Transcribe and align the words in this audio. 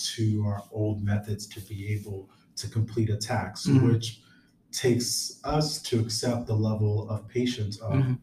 to 0.00 0.42
our 0.46 0.62
old 0.72 1.02
methods 1.02 1.46
to 1.48 1.60
be 1.60 1.88
able 1.94 2.28
to 2.56 2.68
complete 2.68 3.10
a 3.10 3.16
task, 3.16 3.68
Mhm. 3.68 3.92
which 3.92 4.22
takes 4.72 5.40
us 5.44 5.80
to 5.82 5.98
accept 6.00 6.46
the 6.46 6.54
level 6.54 7.08
of 7.10 7.26
patience 7.28 7.78
of 7.78 7.92
Mhm. 7.92 8.18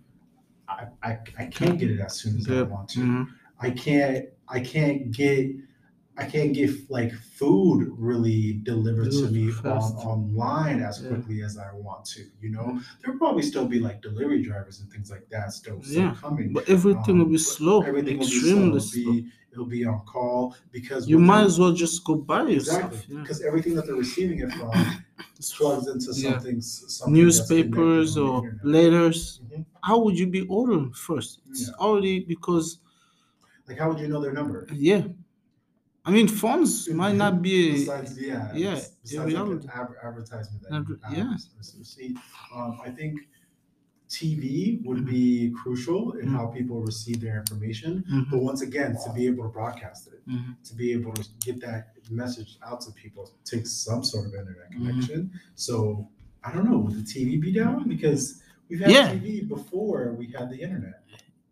I, 0.70 0.88
I, 1.02 1.20
I 1.38 1.46
can't 1.48 1.80
get 1.80 1.90
it 1.92 2.00
as 2.00 2.16
soon 2.20 2.38
as 2.38 2.50
I 2.50 2.62
want 2.64 2.90
to. 2.90 3.00
Mhm. 3.00 3.28
I 3.60 3.70
can't 3.72 4.26
I 4.50 4.60
can't 4.60 5.12
get 5.12 5.56
I 6.20 6.26
can't 6.26 6.52
get 6.54 6.72
like 6.90 7.12
food 7.14 7.94
really 7.98 8.60
delivered 8.64 9.12
to 9.12 9.30
me 9.30 9.52
on, 9.64 9.82
online 10.14 10.80
as 10.82 11.02
Yeah. 11.02 11.10
quickly 11.10 11.44
as 11.44 11.58
I 11.58 11.72
want 11.76 12.06
to. 12.14 12.22
You 12.42 12.50
know, 12.50 12.64
Mhm. 12.74 12.84
there'll 13.02 13.20
probably 13.20 13.44
still 13.44 13.68
be 13.68 13.80
like 13.80 14.02
delivery 14.02 14.42
drivers 14.42 14.80
and 14.82 14.92
things 14.92 15.12
like 15.12 15.30
that 15.30 15.54
still, 15.54 15.82
still 15.84 16.02
Yeah, 16.02 16.16
coming. 16.16 16.54
But 16.54 16.68
everything 16.70 17.20
will 17.20 17.26
Um, 17.26 17.32
be 17.32 17.38
slow, 17.38 17.82
Everything 17.82 18.18
will 18.18 18.26
be 18.26 18.32
slow. 18.32 18.78
It'll 18.78 18.92
be, 18.92 19.28
it'll 19.52 19.66
be 19.68 19.86
on 19.86 20.00
call 20.06 20.56
because 20.72 21.08
You 21.08 21.20
might 21.20 21.38
they're- 21.38 21.46
as 21.46 21.60
well 21.60 21.74
just 21.74 22.04
go 22.04 22.16
buy 22.16 22.48
yourself. 22.50 22.94
exactly 22.94 23.16
Yeah. 23.16 23.22
because 23.22 23.42
everything 23.42 23.76
that 23.76 23.86
they're 23.86 23.96
receiving 23.96 24.40
it 24.40 24.52
from 24.54 24.72
plugs 25.58 25.88
into 25.88 26.12
Yeah. 26.20 26.32
something, 26.32 26.62
something 26.62 27.14
Newspapers 27.14 28.18
or 28.18 28.58
letters. 28.64 29.42
Mhm. 29.54 29.66
How 29.84 30.00
would 30.04 30.18
you 30.18 30.26
be 30.26 30.42
ordering 30.48 30.92
first? 30.94 31.42
It's 31.50 31.68
Yeah. 31.68 31.74
already 31.80 32.22
because 32.22 32.80
Like, 33.68 33.78
how 33.78 33.90
would 33.90 34.00
you 34.00 34.08
know 34.08 34.22
their 34.22 34.34
number? 34.34 34.66
yeah. 34.74 35.04
I 36.08 36.12
mean, 36.12 36.28
phones 36.28 36.90
might 36.90 37.16
not 37.16 37.42
be. 37.42 37.72
besides, 37.86 38.18
yeah, 38.20 38.50
yeah, 38.54 38.76
besides 39.04 39.34
like 39.34 39.48
an 39.48 39.70
advertisement 40.04 40.64
that 40.64 40.74
Adver- 40.78 41.00
yeah. 41.12 41.36
a. 42.04 42.58
Um, 42.58 42.80
I 42.88 42.90
think 43.00 43.14
TV 44.10 44.82
would 44.86 45.06
be 45.06 45.52
crucial 45.62 46.14
in 46.14 46.30
Mhm. 46.30 46.36
how 46.38 46.46
people 46.48 46.78
receive 46.82 47.20
their 47.20 47.38
information. 47.44 47.92
Mhm, 48.10 48.30
But 48.32 48.40
once 48.42 48.62
again, 48.62 48.92
to 49.04 49.10
be 49.14 49.28
able 49.28 49.44
to 49.44 49.50
broadcast 49.50 50.08
it, 50.14 50.22
mhm. 50.30 50.56
to 50.64 50.74
be 50.82 50.88
able 50.94 51.12
to 51.14 51.30
get 51.46 51.60
that 51.68 51.82
message 52.10 52.52
out 52.68 52.80
to 52.86 52.92
people, 52.92 53.24
takes 53.44 53.70
some 53.88 54.02
sort 54.12 54.28
of 54.28 54.34
internet 54.34 54.70
Mhm. 54.72 54.76
connection. 54.78 55.20
So 55.56 56.08
I 56.42 56.54
don't 56.54 56.64
know, 56.70 56.78
would 56.78 56.96
the 57.02 57.04
TV 57.14 57.36
be 57.48 57.52
down? 57.52 57.90
Because 57.90 58.42
we've 58.70 58.80
had 58.80 58.92
Yeah. 58.92 59.12
TV 59.14 59.42
before 59.42 60.14
we 60.20 60.26
had 60.38 60.50
the 60.54 60.60
internet. 60.66 61.04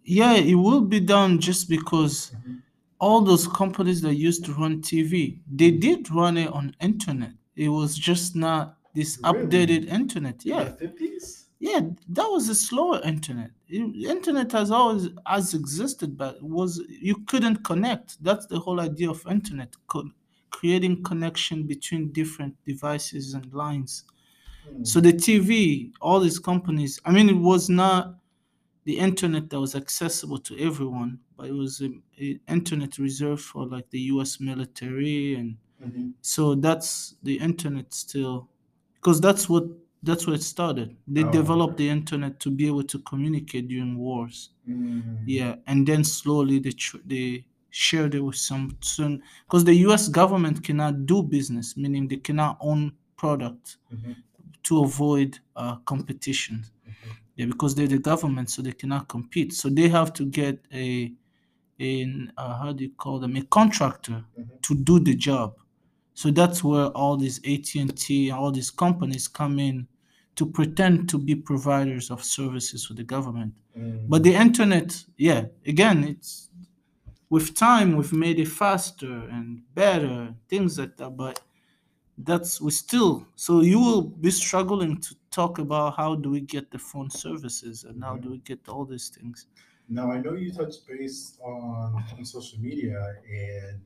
Yeah, 0.05 0.33
it 0.51 0.55
will 0.55 0.81
be 0.95 1.01
done 1.01 1.39
just 1.39 1.67
because 1.67 2.31
Mhm. 2.31 2.61
All 2.99 3.21
those 3.21 3.47
companies 3.47 4.01
that 4.01 4.15
used 4.15 4.45
to 4.45 4.53
run 4.53 4.81
TV, 4.81 5.41
they 5.51 5.71
did 5.71 6.09
run 6.11 6.37
it 6.37 6.49
on 6.49 6.75
internet. 6.81 7.33
It 7.55 7.69
was 7.69 7.97
just 7.97 8.35
not 8.35 8.77
this 8.93 9.17
Really? 9.17 9.47
updated 9.47 9.87
internet. 9.87 10.45
Yeah, 10.45 10.63
the 10.63 10.71
50s? 10.87 11.45
yeah, 11.59 11.79
that 12.09 12.27
was 12.27 12.49
a 12.49 12.55
slower 12.55 13.01
internet. 13.03 13.51
Internet 13.69 14.51
has 14.53 14.71
always 14.71 15.09
has 15.25 15.53
existed, 15.53 16.17
but 16.17 16.41
was 16.41 16.81
you 16.89 17.23
couldn't 17.25 17.63
connect. 17.63 18.21
That's 18.23 18.45
the 18.47 18.59
whole 18.59 18.79
idea 18.79 19.09
of 19.09 19.25
internet, 19.27 19.75
co- 19.87 20.11
creating 20.49 21.03
connection 21.03 21.65
between 21.65 22.11
different 22.11 22.63
devices 22.65 23.33
and 23.33 23.51
lines. 23.53 24.05
Hmm. 24.63 24.83
So 24.83 25.01
the 25.01 25.13
TV, 25.13 25.93
all 26.01 26.19
these 26.19 26.39
companies, 26.39 26.99
I 27.05 27.11
mean, 27.11 27.29
it 27.29 27.37
was 27.37 27.69
not 27.69 28.19
the 28.85 28.97
internet 28.99 29.49
that 29.49 29.59
was 29.59 29.75
accessible 29.75 30.37
to 30.39 30.57
everyone, 30.59 31.19
but 31.37 31.47
it 31.47 31.53
was 31.53 31.81
an 31.81 32.03
internet 32.47 32.97
reserved 32.97 33.41
for 33.43 33.65
like 33.67 33.89
the 33.89 33.99
U.S. 34.13 34.39
military, 34.39 35.35
and 35.35 35.57
Mhm. 35.83 36.13
so 36.21 36.55
that's 36.55 37.15
the 37.23 37.37
internet 37.39 37.93
still, 37.93 38.49
because 38.95 39.19
that's 39.21 39.49
what 39.49 39.65
that's 40.03 40.27
where 40.27 40.35
it 40.35 40.43
started. 40.43 40.95
They 41.07 41.23
Oh, 41.23 41.31
developed 41.31 41.73
okay. 41.73 41.85
the 41.85 41.89
internet 41.89 42.39
to 42.41 42.51
be 42.51 42.67
able 42.67 42.83
to 42.83 42.99
communicate 42.99 43.67
during 43.67 43.97
wars. 43.97 44.51
Mm. 44.69 45.23
Yeah, 45.25 45.55
and 45.65 45.87
then 45.87 46.03
slowly 46.03 46.59
they 46.59 46.71
tr- 46.71 47.03
they 47.05 47.45
shared 47.71 48.13
it 48.15 48.21
with 48.21 48.35
some 48.37 48.77
soon 48.81 49.21
because 49.45 49.63
the 49.65 49.73
U.S. 49.87 50.07
government 50.07 50.63
cannot 50.63 51.05
do 51.07 51.23
business, 51.23 51.75
meaning 51.75 52.07
they 52.07 52.17
cannot 52.17 52.57
own 52.61 52.93
product 53.17 53.77
Mhm. 53.91 54.15
to 54.63 54.83
avoid 54.83 55.39
uh, 55.55 55.77
competition. 55.85 56.65
Yeah, 57.35 57.47
because 57.47 57.75
they're 57.75 57.87
the 57.87 57.97
government, 57.99 58.49
so 58.49 58.61
they 58.61 58.71
cannot 58.71 59.07
compete. 59.09 59.53
So 59.53 59.69
they 59.69 59.89
have 59.89 60.13
to 60.13 60.25
get 60.25 60.65
a, 60.73 61.13
in 61.79 62.31
uh, 62.37 62.57
how 62.61 62.71
do 62.73 62.83
you 62.85 62.91
call 62.91 63.19
them, 63.19 63.35
a 63.35 63.41
contractor 63.43 64.23
Mhm. 64.39 64.61
to 64.61 64.75
do 64.75 64.99
the 64.99 65.15
job. 65.15 65.55
So 66.13 66.31
that's 66.31 66.63
where 66.63 66.85
all 66.87 67.17
these 67.17 67.39
AT 67.43 67.75
and 67.75 67.95
T, 67.97 68.31
all 68.31 68.51
these 68.51 68.71
companies 68.71 69.27
come 69.27 69.59
in 69.59 69.87
to 70.35 70.45
pretend 70.45 71.09
to 71.09 71.17
be 71.17 71.35
providers 71.35 72.09
of 72.09 72.23
services 72.23 72.85
for 72.85 72.93
the 72.93 73.03
government. 73.03 73.53
Mm. 73.77 74.07
But 74.07 74.23
the 74.23 74.33
internet, 74.33 75.05
yeah, 75.17 75.45
again, 75.65 76.03
it's 76.05 76.49
with 77.29 77.53
time 77.55 77.95
we've 77.97 78.13
made 78.13 78.39
it 78.39 78.47
faster 78.47 79.11
and 79.29 79.61
better, 79.73 80.33
things 80.47 80.77
like 80.79 80.95
that. 80.97 81.17
But 81.17 81.41
that's 82.17 82.61
we 82.61 82.71
still 82.71 83.27
so 83.35 83.61
you 83.61 83.79
will 83.79 84.03
be 84.03 84.31
struggling 84.31 84.97
to 85.01 85.15
talk 85.35 85.59
about 85.59 85.95
how 85.97 86.15
do 86.15 86.29
we 86.29 86.41
get 86.41 86.71
the 86.71 86.79
phone 86.79 87.09
services 87.09 87.83
and 87.83 88.03
how 88.03 88.15
do 88.17 88.29
we 88.31 88.37
get 88.51 88.61
all 88.69 88.85
these 88.85 89.09
things. 89.09 89.47
Now 89.87 90.11
I 90.11 90.17
know 90.19 90.33
you 90.33 90.51
touched 90.51 90.87
base 90.87 91.37
on, 91.43 91.89
on 92.17 92.25
social 92.25 92.59
media 92.59 92.99
and 93.29 93.81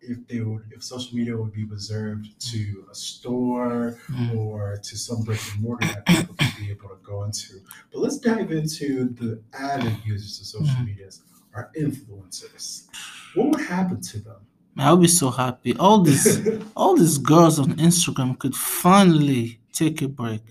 if 0.00 0.18
they 0.28 0.40
would 0.40 0.64
if 0.76 0.82
social 0.84 1.16
media 1.18 1.36
would 1.36 1.52
be 1.52 1.64
reserved 1.64 2.26
to 2.52 2.60
a 2.90 2.94
store 2.94 3.98
Mm. 4.08 4.36
or 4.38 4.78
to 4.88 4.94
some 5.06 5.22
brick 5.26 5.40
and 5.52 5.60
mortar 5.62 5.86
that 5.94 6.06
people 6.06 6.34
could 6.40 6.54
be 6.62 6.70
able 6.70 6.88
to 6.90 7.00
go 7.02 7.24
into. 7.24 7.52
But 7.92 7.98
let's 8.04 8.18
dive 8.18 8.50
into 8.52 8.88
the 9.20 9.42
avid 9.52 9.96
users 10.04 10.34
of 10.40 10.46
social 10.46 10.80
Mhm. 10.80 10.86
media, 10.86 11.10
our 11.54 11.70
influencers. 11.76 12.86
What 13.34 13.46
would 13.50 13.64
happen 13.66 14.00
to 14.12 14.18
them? 14.20 14.40
Man, 14.78 14.86
I'll 14.86 14.96
be 14.96 15.08
so 15.08 15.30
happy. 15.30 15.76
All 15.76 16.00
these 16.00 16.40
all 16.76 16.96
these 16.96 17.18
girls 17.18 17.58
on 17.58 17.74
Instagram 17.74 18.38
could 18.38 18.54
finally 18.54 19.60
take 19.72 20.00
a 20.02 20.08
break. 20.08 20.42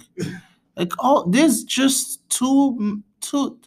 Like 0.75 0.91
all 0.99 1.25
there's 1.25 1.63
just 1.63 2.29
too 2.29 3.01
too 3.21 3.57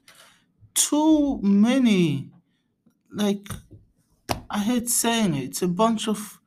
too 0.75 1.41
many 1.43 2.31
like 3.11 3.49
I 4.51 4.59
hate 4.59 4.91
saying 4.91 5.35
it. 5.35 5.45
It's 5.45 5.63
a 5.63 5.69
bunch 5.69 6.09
of 6.09 6.39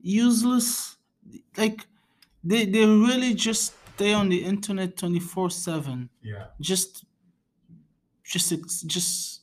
useless 0.00 0.96
like 1.56 1.86
they 2.42 2.64
they 2.66 2.84
really 2.86 3.34
just 3.34 3.74
stay 3.94 4.12
on 4.12 4.30
the 4.30 4.44
internet 4.44 4.96
24/7 4.96 6.08
yeah. 6.22 6.46
just 6.60 7.04
just 8.24 8.86
just 8.86 9.42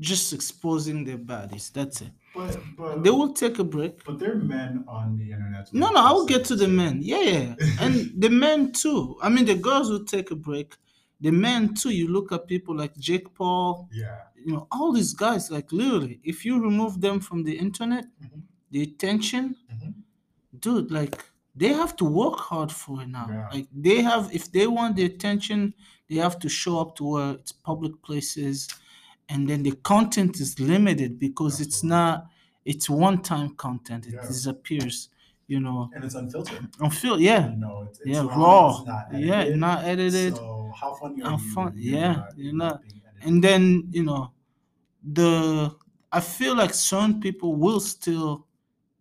just 0.00 0.32
exposing 0.32 1.04
their 1.04 1.18
bodies. 1.18 1.70
That's 1.70 2.00
it. 2.00 2.10
But 2.34 2.58
but 2.76 3.02
They 3.04 3.10
will 3.10 3.32
take 3.32 3.58
a 3.58 3.64
break. 3.64 4.04
but 4.04 4.18
they're 4.18 4.34
men 4.56 4.84
on 4.88 5.16
the 5.16 5.30
internet. 5.32 5.72
No, 5.72 5.90
no, 5.90 6.00
I 6.08 6.12
will 6.12 6.26
get 6.26 6.44
to 6.46 6.56
the 6.56 6.68
men. 6.68 7.00
Yeah, 7.02 7.20
yeah. 7.20 7.54
And 7.80 7.94
the 8.20 8.28
men 8.30 8.72
too. 8.72 9.16
I 9.22 9.28
mean, 9.28 9.44
the 9.44 9.54
girls 9.54 9.88
will 9.90 10.04
take 10.04 10.30
a 10.30 10.36
break. 10.36 10.74
The 11.20 11.30
men 11.30 11.74
too. 11.74 11.90
You 11.90 12.08
look 12.08 12.32
at 12.32 12.46
people 12.46 12.74
like 12.76 12.94
Jake 12.98 13.32
Paul, 13.34 13.88
Yeah. 13.92 14.16
you 14.44 14.52
know, 14.52 14.66
all 14.72 14.92
these 14.92 15.12
guys, 15.14 15.50
like 15.50 15.70
literally, 15.72 16.20
if 16.24 16.44
you 16.44 16.60
remove 16.60 17.00
them 17.00 17.20
from 17.20 17.44
the 17.44 17.56
internet, 17.66 18.04
Mhm. 18.22 18.42
the 18.72 18.82
attention, 18.82 19.56
Mhm. 19.72 19.94
dude, 20.60 20.90
like 20.90 21.16
they 21.56 21.68
have 21.72 21.94
to 21.96 22.04
work 22.04 22.36
hard 22.50 22.70
for 22.72 23.00
it 23.02 23.08
now. 23.08 23.26
Yeah. 23.30 23.48
Like 23.54 23.68
they 23.72 24.02
have, 24.02 24.24
if 24.34 24.50
they 24.50 24.66
want 24.66 24.96
the 24.96 25.04
attention, 25.04 25.72
they 26.08 26.16
have 26.16 26.38
to 26.40 26.48
show 26.48 26.80
up 26.80 26.96
to 26.96 27.04
where 27.04 27.30
it's 27.38 27.52
public 27.52 27.94
places, 28.02 28.68
and 29.28 29.48
then 29.48 29.62
the 29.62 29.72
content 29.82 30.40
is 30.40 30.58
limited 30.60 31.18
because 31.18 31.60
it's 31.60 31.82
not, 31.82 32.26
it's 32.64 32.88
one-time 32.90 33.54
content. 33.56 34.06
It 34.06 34.14
Yeah. 34.14 34.26
disappears, 34.26 35.08
you 35.46 35.60
know. 35.60 35.90
And 35.94 36.04
it's 36.04 36.14
unfiltered. 36.14 36.92
Film, 36.92 37.20
yeah, 37.20 37.50
You 37.50 37.56
know, 37.56 37.82
it's, 37.88 37.98
it's 38.00 38.08
yeah, 38.08 38.20
raw, 38.22 38.36
raw, 38.36 38.78
it's 38.78 38.86
not 38.86 39.14
yeah, 39.14 39.56
not 39.56 39.84
edited. 39.84 40.36
So 40.36 40.72
how 40.80 40.94
funny 40.94 41.22
are 41.22 41.30
How 41.30 41.36
you? 41.38 41.54
fun- 41.54 41.74
you're 41.76 41.98
yeah, 41.98 42.12
not, 42.14 42.38
you're 42.38 42.54
not- 42.54 42.82
and 43.22 43.42
then 43.42 43.88
you 43.90 44.02
know 44.02 44.32
the 45.12 45.74
i 46.12 46.20
feel 46.20 46.56
like 46.56 46.72
certain 46.74 47.20
people 47.20 47.54
will 47.56 47.80
still 47.80 48.46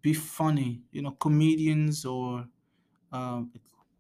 be 0.02 0.14
funny 0.14 0.82
you 0.92 1.02
know 1.02 1.12
comedians 1.12 2.06
or 2.06 2.46
um, 3.12 3.52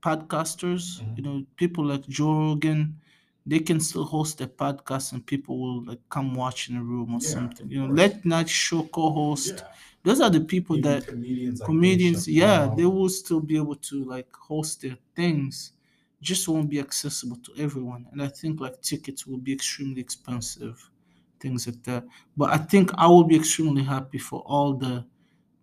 podcasters 0.01 1.01
Mhm. 1.01 1.17
you 1.17 1.23
know 1.23 1.45
people 1.55 1.85
like 1.85 2.07
joe 2.07 2.33
rogan 2.33 2.99
they 3.45 3.59
can 3.59 3.79
still 3.79 4.05
host 4.05 4.41
a 4.41 4.47
podcast 4.47 5.11
and 5.13 5.25
people 5.25 5.59
will 5.59 5.85
like 5.85 5.99
come 6.09 6.33
watch 6.33 6.69
in 6.69 6.77
a 6.77 6.83
room 6.83 7.13
or 7.15 7.19
Yeah, 7.19 7.29
something. 7.35 7.69
you 7.69 7.79
know 7.81 7.93
course. 7.93 7.99
late 8.01 8.23
night 8.25 8.49
show 8.49 8.83
co-host. 8.83 9.63
Yeah. 9.63 9.67
those 10.03 10.21
are 10.21 10.29
the 10.29 10.41
people 10.41 10.77
Even 10.77 10.79
that 10.79 11.05
comedians, 11.07 11.61
like 11.61 11.71
comedians 11.71 12.27
yeah 12.27 12.67
they 12.75 12.85
will 12.85 13.09
still 13.09 13.39
be 13.39 13.57
able 13.57 13.75
to 13.75 14.03
like 14.05 14.33
host 14.35 14.81
their 14.81 14.97
things. 15.15 15.73
Just 16.21 16.47
won't 16.47 16.69
be 16.69 16.79
accessible 16.79 17.35
to 17.37 17.51
everyone. 17.57 18.07
And 18.11 18.21
i 18.21 18.27
think 18.27 18.59
like 18.59 18.81
tickets 18.81 19.25
will 19.27 19.39
be 19.39 19.53
extremely 19.53 20.01
expensive 20.01 20.89
things 21.39 21.67
like 21.67 21.83
that. 21.83 22.05
But 22.37 22.51
i 22.51 22.57
think 22.57 22.91
i 22.95 23.07
will 23.07 23.25
be 23.25 23.35
extremely 23.35 23.83
happy 23.83 24.17
for 24.19 24.41
all 24.41 24.73
the 24.75 25.05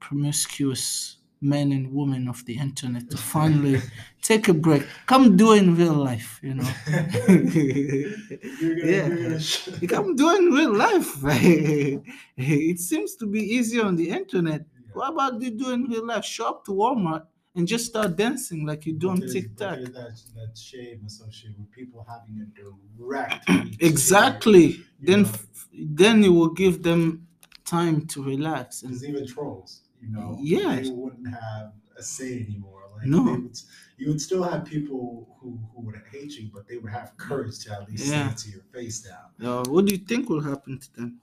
promiscuous 0.00 1.18
men 1.40 1.72
and 1.72 1.92
women 1.92 2.28
of 2.28 2.44
the 2.46 2.56
internet 2.58 3.10
to 3.10 3.16
finally 3.34 3.80
take 4.22 4.48
a 4.48 4.54
break 4.54 4.86
come 5.06 5.36
do 5.36 5.54
it 5.54 5.62
in 5.62 5.74
real 5.76 5.94
life 5.94 6.38
you 6.42 6.54
know 6.54 6.68
Yeah. 8.84 9.08
come 9.08 9.16
do 9.16 9.22
gonna 9.22 9.40
sh- 9.40 9.68
Like, 9.80 9.92
I'm 9.92 10.16
doing 10.16 10.50
real 10.52 10.74
life. 10.74 11.10
it 12.36 12.78
seems 12.78 13.14
to 13.16 13.26
be 13.26 13.40
easier 13.40 13.84
on 13.84 13.96
the 13.96 14.08
internet 14.10 14.62
Yeah. 14.66 14.92
What 14.92 15.12
about 15.12 15.40
you 15.42 15.50
do 15.50 15.70
in 15.70 15.84
real 15.84 16.06
life? 16.06 16.24
Show 16.24 16.48
up 16.48 16.64
to 16.66 16.72
Walmart 16.72 17.24
and 17.54 17.66
just 17.66 17.86
start 17.86 18.16
dancing 18.16 18.66
like 18.66 18.86
you 18.86 18.92
do 18.92 19.06
But 19.08 19.12
on 19.12 19.20
TikTok. 19.28 19.78
That, 19.78 20.16
that 20.36 20.58
shame 20.58 21.02
associated 21.06 21.58
with 21.58 21.70
people 21.70 22.04
having 22.08 22.36
a 22.44 22.48
direct 22.98 23.48
Exactly. 23.80 24.80
Then, 25.00 25.22
know. 25.22 25.30
then 25.72 26.22
you 26.22 26.32
will 26.32 26.50
give 26.64 26.82
them 26.82 27.26
time 27.64 28.06
to 28.08 28.22
relax 28.22 28.82
and 28.82 28.92
There's 28.92 29.04
even 29.04 29.26
trolls, 29.26 29.82
you 30.00 30.08
know. 30.10 30.36
Yes. 30.40 30.86
They 30.88 30.94
wouldn't 30.94 31.28
have 31.28 31.72
a 31.96 32.02
say 32.02 32.40
anymore. 32.46 32.82
Like 32.96 33.06
No. 33.06 33.22
would, 33.24 33.58
you 33.98 34.08
would 34.08 34.20
still 34.20 34.42
have 34.42 34.64
people 34.64 35.36
who, 35.40 35.58
who 35.74 35.82
would 35.86 36.00
hate 36.10 36.32
you, 36.38 36.50
but 36.52 36.66
they 36.68 36.76
would 36.76 36.92
have 36.92 37.16
courage 37.16 37.58
to 37.64 37.72
at 37.72 37.88
least 37.90 38.06
Yeah. 38.06 38.28
say 38.28 38.32
it 38.32 38.38
to 38.38 38.50
your 38.50 38.62
face 38.72 39.06
now. 39.06 39.60
uh, 39.60 39.64
what 39.68 39.86
do 39.86 39.92
you 39.92 39.98
think 40.10 40.28
will 40.28 40.40
happen 40.42 40.78
to 40.78 40.94
them? 40.96 41.20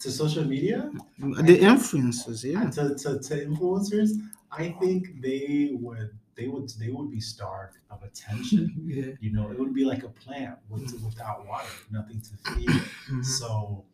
To 0.00 0.10
social 0.10 0.44
media, 0.44 0.90
The 1.18 1.58
influencers, 1.72 2.44
yeah. 2.44 2.68
to, 2.70 2.94
to, 2.94 3.18
to 3.20 3.46
influencers, 3.46 4.10
I 4.50 4.68
think 4.80 5.20
they 5.22 5.70
would 5.72 6.10
they 6.36 6.48
would 6.48 6.68
they 6.80 6.90
would 6.90 7.10
be 7.10 7.20
starved 7.20 7.78
of 7.90 8.02
attention. 8.02 8.64
yeah. 8.86 9.12
You 9.20 9.32
know, 9.32 9.50
it 9.52 9.58
would 9.58 9.72
be 9.72 9.84
like 9.84 10.02
a 10.02 10.08
plant 10.08 10.58
with, 10.68 10.92
without 11.04 11.46
water, 11.46 11.68
nothing 11.90 12.20
to 12.20 12.32
feed. 12.52 12.68
Mhm. 13.08 13.24
So, 13.24 13.84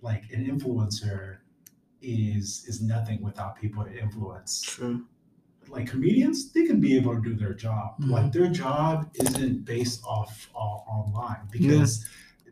like 0.00 0.24
an 0.32 0.46
influencer 0.46 1.38
is 2.02 2.64
is 2.66 2.80
nothing 2.80 3.20
without 3.22 3.60
people 3.60 3.84
to 3.84 3.98
influence. 3.98 4.60
True. 4.62 5.04
Like 5.68 5.88
comedians, 5.88 6.50
they 6.52 6.66
can 6.66 6.80
be 6.80 6.96
able 6.96 7.14
to 7.14 7.20
do 7.20 7.34
their 7.34 7.54
job. 7.54 7.98
Mhm. 8.00 8.10
Like 8.10 8.32
their 8.32 8.48
job 8.48 9.10
isn't 9.14 9.64
based 9.64 10.02
off 10.04 10.50
uh, 10.54 10.58
online 10.58 11.46
because 11.50 12.04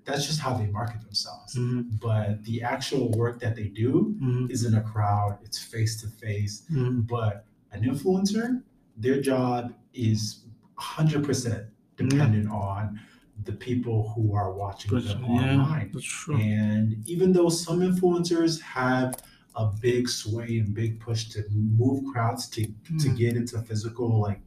that's 0.05 0.27
just 0.27 0.41
how 0.41 0.55
they 0.55 0.67
market 0.67 1.01
themselves. 1.03 1.55
Mhm. 1.57 1.99
But 2.01 2.45
the 2.45 2.63
actual 2.63 3.11
work 3.13 3.41
that 3.41 3.57
they 3.57 3.69
do 3.69 4.17
Mhm. 4.23 4.51
is 4.51 4.65
in 4.65 4.75
a 4.75 4.83
crowd. 4.83 5.39
It's 5.43 5.59
face 5.59 6.01
to 6.03 6.09
face. 6.09 6.63
But 6.71 7.45
an 7.73 7.83
influencer, 7.83 8.63
their 8.97 9.21
job 9.21 9.75
is 9.95 10.45
hundred 10.77 11.25
percent 11.25 11.65
dependent 11.97 12.49
on 12.51 13.01
the 13.45 13.53
people 13.53 14.11
who 14.15 14.33
are 14.35 14.53
watching 14.53 14.91
But, 14.93 15.05
them 15.05 15.25
yeah, 15.25 15.53
online. 15.55 15.91
that's 15.93 16.05
true. 16.05 16.37
And 16.37 17.03
even 17.09 17.33
though 17.33 17.49
some 17.49 17.81
influencers 17.81 18.61
have 18.61 19.15
a 19.63 19.65
big 19.81 20.09
sway 20.09 20.51
and 20.61 20.69
big 20.83 20.93
push 21.07 21.23
to 21.35 21.41
move 21.83 21.99
crowds 22.13 22.43
to, 22.55 22.63
to 23.03 23.09
Mm. 23.09 23.17
get 23.23 23.33
into 23.41 23.57
physical 23.71 24.09
like 24.29 24.41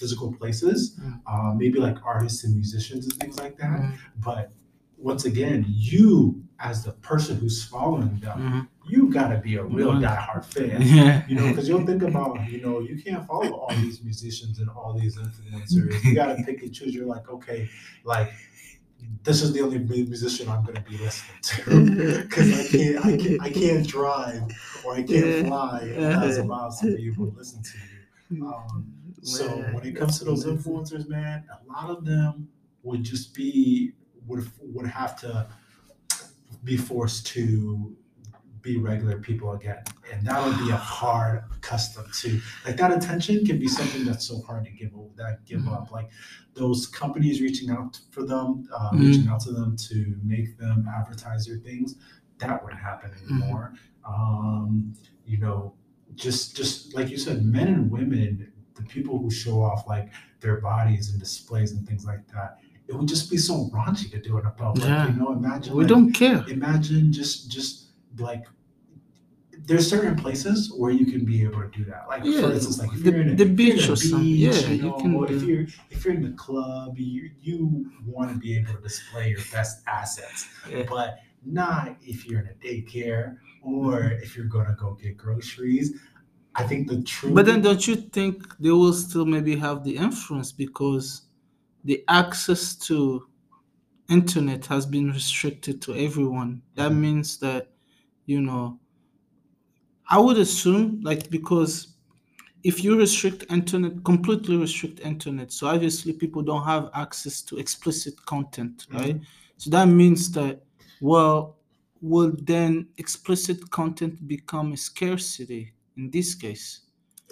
physical 0.00 0.28
places, 0.40 0.78
Mm. 1.00 1.20
uh, 1.32 1.50
maybe 1.62 1.78
like 1.88 1.98
artists 2.14 2.40
and 2.44 2.52
musicians 2.62 3.02
and 3.06 3.14
things 3.20 3.36
like 3.44 3.56
that. 3.62 3.78
Mhm. 3.80 3.92
But 4.28 4.44
once 5.10 5.24
again, 5.32 5.64
you 5.68 6.42
as 6.58 6.76
the 6.82 6.90
person 7.10 7.36
who's 7.40 7.58
following 7.74 8.14
them, 8.26 8.38
Mhm. 8.40 8.62
you 8.92 9.00
gotta 9.18 9.38
be 9.48 9.54
a 9.62 9.64
real 9.78 9.92
Mhm. 9.92 10.02
diehard 10.06 10.44
fan. 10.54 10.78
Yeah. 10.98 11.24
You 11.28 11.36
know, 11.36 11.46
because 11.50 11.66
you'll 11.68 11.86
think 11.86 12.02
about, 12.02 12.32
you 12.52 12.60
know, 12.64 12.76
you 12.88 12.96
can't 13.04 13.24
follow 13.30 13.50
all 13.60 13.72
these 13.84 14.02
musicians 14.02 14.58
and 14.60 14.68
all 14.76 14.92
these 15.00 15.14
influencers. 15.24 15.92
You 16.04 16.14
gotta 16.22 16.36
pick 16.46 16.58
and 16.64 16.72
choose. 16.76 16.92
You're 16.96 17.06
like, 17.16 17.26
okay, 17.36 17.60
like 18.04 18.30
this 19.22 19.42
is 19.42 19.52
the 19.52 19.60
only 19.60 19.78
musician 19.78 20.48
I'm 20.48 20.64
gonna 20.64 20.80
be 20.80 20.96
listening 20.98 21.38
to. 21.42 22.22
Because 22.22 22.60
I 22.60 22.76
can't, 22.76 23.04
I 23.04 23.16
can't, 23.16 23.42
I 23.42 23.50
can't 23.50 23.86
drive 23.86 24.42
or 24.84 24.94
I 24.94 25.02
can't 25.02 25.46
fly 25.46 25.80
a 25.96 26.12
thousand 26.14 26.48
miles 26.48 26.80
to 26.80 26.96
be 26.96 27.08
able 27.08 27.30
to 27.30 27.36
listen 27.36 27.62
to 27.62 27.78
you. 27.78 27.84
Um, 28.30 28.92
so 29.22 29.48
when 29.48 29.86
it 29.86 29.96
comes 29.96 30.18
to 30.18 30.24
those 30.24 30.44
influencers, 30.44 31.08
man, 31.08 31.44
a 31.50 31.72
lot 31.72 31.88
of 31.90 32.04
them 32.04 32.48
would 32.82 33.02
just 33.02 33.34
be 33.34 33.92
would 34.26 34.50
would 34.60 34.86
have 34.86 35.18
to 35.20 35.48
be 36.64 36.76
forced 36.76 37.26
to 37.28 37.96
be 38.68 38.78
regular 38.78 39.18
people 39.18 39.52
again, 39.52 39.82
and 40.12 40.26
that 40.26 40.38
would 40.44 40.58
be 40.58 40.70
a 40.70 40.76
hard 40.76 41.42
custom 41.60 42.04
to 42.20 42.28
like 42.66 42.76
that 42.76 42.90
attention 42.98 43.44
can 43.48 43.58
be 43.58 43.68
something 43.68 44.04
that's 44.04 44.26
so 44.26 44.36
hard 44.42 44.64
to 44.64 44.70
give 44.80 44.92
o- 44.96 45.10
that 45.16 45.44
give 45.50 45.60
Mhm. 45.62 45.72
up. 45.76 45.90
Like 45.98 46.10
those 46.54 46.86
companies 46.86 47.40
reaching 47.40 47.70
out 47.70 47.92
for 48.10 48.22
them, 48.32 48.48
uh, 48.76 48.90
Mhm. 48.92 49.00
reaching 49.00 49.28
out 49.28 49.40
to 49.46 49.52
them 49.52 49.76
to 49.88 49.96
make 50.34 50.58
them 50.58 50.86
advertise 50.98 51.46
their 51.46 51.58
things, 51.68 51.96
that 52.38 52.62
wouldn't 52.62 52.80
happen 52.90 53.10
Mm-hmm. 53.10 53.42
anymore. 53.42 53.74
Um, 54.04 54.94
you 55.26 55.38
know, 55.38 55.74
just 56.14 56.56
just 56.56 56.94
like 56.96 57.08
you 57.10 57.18
said, 57.26 57.44
men 57.44 57.68
and 57.68 57.90
women, 57.90 58.52
the 58.74 58.82
people 58.82 59.18
who 59.22 59.30
show 59.30 59.56
off 59.62 59.86
like 59.86 60.08
their 60.40 60.60
bodies 60.60 61.10
and 61.10 61.18
displays 61.18 61.72
and 61.72 61.86
things 61.88 62.04
like 62.04 62.24
that, 62.34 62.50
it 62.88 62.94
would 62.96 63.08
just 63.08 63.30
be 63.30 63.36
so 63.36 63.68
raunchy 63.74 64.08
to 64.10 64.20
do 64.20 64.38
it 64.38 64.44
in 64.44 64.52
public. 64.52 64.84
Yeah. 64.86 65.08
You 65.08 65.14
know, 65.20 65.32
imagine 65.32 65.74
We 65.74 65.84
like, 65.84 65.88
don't 65.94 66.12
care. 66.12 66.44
imagine 66.48 67.12
just 67.12 67.50
just 67.50 67.72
like 68.18 68.44
there's 69.68 69.88
certain 69.88 70.16
places 70.16 70.72
where 70.76 70.90
you 70.90 71.06
can 71.12 71.24
be 71.24 71.42
able 71.42 71.60
to 71.62 71.68
do 71.78 71.84
that. 71.84 72.08
Like 72.08 72.22
Yeah, 72.24 72.40
for 72.42 72.52
instance, 72.52 72.78
like 72.78 72.92
if 72.94 73.02
the- 73.04 73.10
you're 73.12 73.20
in 73.20 73.28
a, 73.30 73.34
the 73.36 73.44
if 73.44 73.48
you're 73.48 73.48
in 73.48 73.56
beach 73.76 73.88
or 73.88 73.96
something. 73.96 74.26
Yeah, 74.26 74.58
you, 74.68 74.84
you 74.86 74.92
can 75.00 75.24
if 75.36 75.42
you're 75.42 75.66
if 75.90 76.04
you're 76.04 76.14
in 76.14 76.22
the 76.22 76.36
club, 76.44 76.98
you 76.98 77.30
you 77.40 77.90
want 78.06 78.32
to 78.32 78.38
be 78.38 78.56
able 78.56 78.72
to 78.74 78.80
display 78.80 79.30
your 79.30 79.44
best 79.52 79.82
assets, 79.86 80.46
Yeah. 80.70 80.84
but 80.88 81.18
not 81.44 81.96
if 82.02 82.26
you're 82.26 82.40
in 82.40 82.48
a 82.48 82.54
daycare 82.66 83.36
or 83.62 83.92
if 84.24 84.36
you're 84.36 84.46
gonna 84.56 84.76
go 84.78 84.94
get 85.02 85.16
groceries. 85.16 85.88
I 86.54 86.64
think 86.66 86.88
the 86.88 87.02
truth. 87.02 87.34
But 87.36 87.46
then 87.46 87.60
don't 87.62 87.86
you 87.86 87.94
think 87.94 88.34
they 88.58 88.70
will 88.70 88.92
still 88.92 89.24
maybe 89.26 89.54
have 89.56 89.84
the 89.84 89.94
influence 89.96 90.50
because 90.50 91.06
the 91.84 92.02
access 92.08 92.74
to 92.88 93.28
internet 94.08 94.66
has 94.66 94.84
been 94.86 95.08
restricted 95.12 95.80
to 95.82 95.94
everyone. 95.94 96.62
That 96.74 96.90
Mhm. 96.92 97.00
means 97.00 97.38
that, 97.38 97.70
you 98.26 98.40
know, 98.40 98.80
I 100.08 100.18
would 100.18 100.38
assume 100.38 101.00
like 101.02 101.30
because 101.30 101.94
if 102.64 102.82
you 102.82 102.98
restrict 102.98 103.44
internet, 103.50 104.02
completely 104.04 104.56
restrict 104.56 105.00
internet, 105.00 105.52
so 105.52 105.68
obviously 105.68 106.12
people 106.12 106.42
don't 106.42 106.64
have 106.64 106.90
access 106.94 107.42
to 107.42 107.58
explicit 107.58 108.14
content, 108.26 108.86
mm-hmm. 108.88 108.96
right? 108.98 109.20
So 109.58 109.70
that 109.70 109.86
means 109.86 110.30
that 110.32 110.62
well, 111.00 111.56
will 112.00 112.32
then 112.42 112.88
explicit 112.96 113.70
content 113.70 114.26
become 114.26 114.72
a 114.72 114.76
scarcity 114.76 115.72
in 115.96 116.10
this 116.10 116.34
case? 116.34 116.82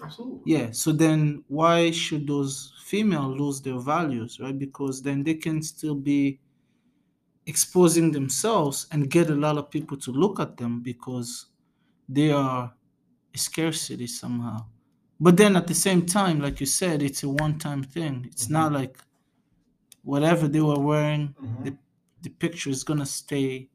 absolutely. 0.02 0.40
Yeah, 0.44 0.70
so 0.72 0.92
then 0.92 1.44
why 1.48 1.90
should 1.90 2.26
those 2.26 2.74
female 2.84 3.28
lose 3.28 3.60
their 3.60 3.78
values, 3.78 4.38
right? 4.40 4.56
Because 4.56 5.02
then 5.02 5.22
they 5.22 5.34
can 5.34 5.62
still 5.62 5.94
be 5.94 6.38
exposing 7.46 8.12
themselves 8.12 8.86
and 8.92 9.10
get 9.10 9.30
a 9.30 9.34
lot 9.34 9.56
of 9.56 9.70
people 9.70 9.96
to 9.98 10.10
look 10.12 10.40
at 10.40 10.56
them 10.56 10.80
because 10.80 11.46
they 12.08 12.30
are 12.30 12.72
a 13.34 13.38
scarcity 13.38 14.06
somehow. 14.06 14.66
But 15.18 15.36
then 15.36 15.56
at 15.56 15.66
the 15.66 15.74
same 15.74 16.04
time, 16.06 16.40
like 16.40 16.60
you 16.60 16.66
said, 16.66 17.02
it's 17.02 17.22
a 17.22 17.28
one-time 17.28 17.82
thing. 17.82 18.26
It's 18.30 18.48
not 18.50 18.72
like 18.72 18.98
whatever 20.02 20.46
they 20.48 20.60
were 20.60 20.78
wearing, 20.78 21.34
Mhm. 21.40 21.64
the, 21.64 21.76
the 22.22 22.30
picture 22.30 22.70
is 22.70 22.84
gonna 22.84 23.06
stay 23.06 23.68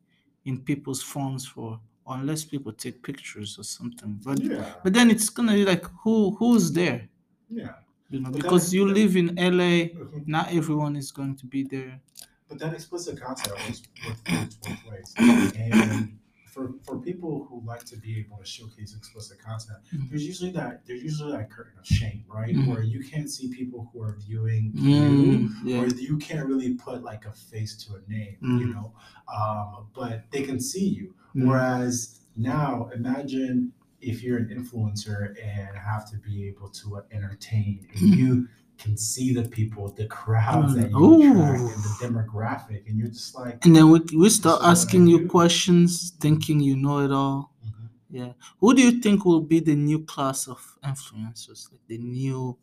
in 0.46 0.62
people's 0.62 1.02
phones 1.04 1.46
for 1.46 1.80
unless 2.08 2.44
people 2.44 2.74
take 2.74 3.02
pictures 3.04 3.58
or 3.60 3.64
something. 3.64 4.20
But 4.24 4.40
Yeah. 4.40 4.74
but 4.84 4.94
then 4.94 5.10
it's 5.12 5.30
gonna 5.30 5.54
be 5.54 5.66
like 5.66 5.86
who 6.04 6.36
who's 6.38 6.72
there 6.72 7.10
Yeah. 7.50 7.76
you 8.10 8.20
know 8.20 8.32
But 8.32 8.42
because 8.42 8.74
you 8.74 8.86
live 8.88 9.16
in 9.16 9.28
la 9.36 9.72
Mhm. 9.86 10.28
not 10.28 10.52
everyone 10.54 10.96
is 10.96 11.12
going 11.12 11.36
to 11.38 11.46
be 11.46 11.64
there 11.64 12.02
But 12.50 12.60
that 12.60 12.74
explicit 12.74 13.20
content 13.22 13.56
works 13.60 13.82
works 14.06 14.22
works 14.32 14.56
both 14.56 14.84
ways. 14.90 15.14
And 15.56 16.20
for, 16.52 16.74
for 16.86 17.00
people 17.00 17.46
who 17.50 17.62
like 17.66 17.84
to 17.86 17.96
be 17.98 18.20
able 18.20 18.38
to 18.38 18.46
showcase 18.46 18.94
explicit 18.96 19.40
content, 19.40 19.80
Mhm. 19.94 20.10
there's 20.10 20.26
usually 20.28 20.52
that 20.52 20.86
there's 20.86 21.02
usually 21.02 21.32
that 21.32 21.50
curtain 21.50 21.80
of 21.80 21.86
shame, 21.86 22.26
right? 22.28 22.54
Mhm. 22.56 22.68
Where 22.68 22.84
you 22.84 23.02
can't 23.04 23.30
see 23.30 23.48
people 23.54 23.90
who 23.92 24.02
are 24.02 24.18
viewing 24.20 24.72
you, 24.76 24.92
Mm, 24.92 25.50
yeah 25.64 25.80
or 25.82 25.88
you 25.88 26.18
can't 26.18 26.46
really 26.48 26.74
put 26.76 27.04
like 27.04 27.26
a 27.26 27.32
face 27.32 27.76
to 27.86 27.96
a 27.96 28.02
name, 28.12 28.38
you 28.42 28.68
Mhm. 28.68 28.74
know. 28.74 28.94
Um, 29.34 29.88
but 29.96 30.30
they 30.32 30.44
can 30.44 30.60
see 30.60 30.88
you. 30.88 31.16
Mhm. 31.36 31.48
Whereas 31.48 32.20
now, 32.36 32.90
imagine 32.94 33.72
if 34.02 34.24
you're 34.24 34.38
an 34.40 34.50
influencer 34.50 35.36
and 35.42 35.78
have 35.78 36.10
to 36.12 36.18
be 36.18 36.48
able 36.48 36.70
to 36.70 36.98
uh, 36.98 37.02
entertain, 37.12 37.88
and 37.94 38.02
Mm-hmm. 38.02 38.20
you 38.20 38.48
can 38.82 38.98
see 38.98 39.28
the 39.40 39.46
people, 39.58 39.84
the 40.02 40.08
crowds 40.08 40.74
that 40.76 40.90
you 40.92 40.98
Ooh. 40.98 41.32
attract, 41.32 41.60
and 41.76 41.84
the 41.88 41.94
demographic, 42.06 42.82
and 42.88 42.98
you're 43.00 43.10
just 43.20 43.36
like, 43.36 43.64
and 43.66 43.76
then 43.76 43.86
we, 43.92 44.00
we 44.22 44.30
start 44.30 44.58
is 44.58 44.62
what 44.62 44.68
I 44.68 44.72
asking 44.72 45.08
you 45.08 45.28
questions 45.28 45.90
thinking 46.20 46.60
you 46.60 46.76
know 46.76 47.00
it 47.06 47.12
all 47.12 47.40
Mhm. 47.68 47.90
yeah 48.20 48.34
who 48.60 48.74
do 48.76 48.82
you 48.88 48.94
think 49.04 49.18
will 49.26 49.46
be 49.54 49.60
the 49.60 49.76
new 49.90 50.00
class 50.14 50.40
of 50.54 50.60
influencers 50.92 51.62
like 51.72 51.84
the 51.88 51.98
new 52.00 52.58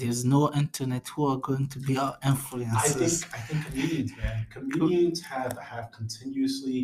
there's 0.00 0.24
no 0.24 0.42
internet 0.62 1.04
who 1.08 1.22
are 1.26 1.40
going 1.48 1.66
to 1.74 1.78
be 1.88 1.94
our 2.04 2.16
influencers. 2.32 2.76
I 2.76 2.88
think 3.00 3.34
I 3.36 3.40
think 3.46 3.58
comedians, 3.66 4.12
man, 4.16 4.46
comedians 4.54 5.20
have 5.32 5.54
have 5.72 5.86
continuously 6.00 6.80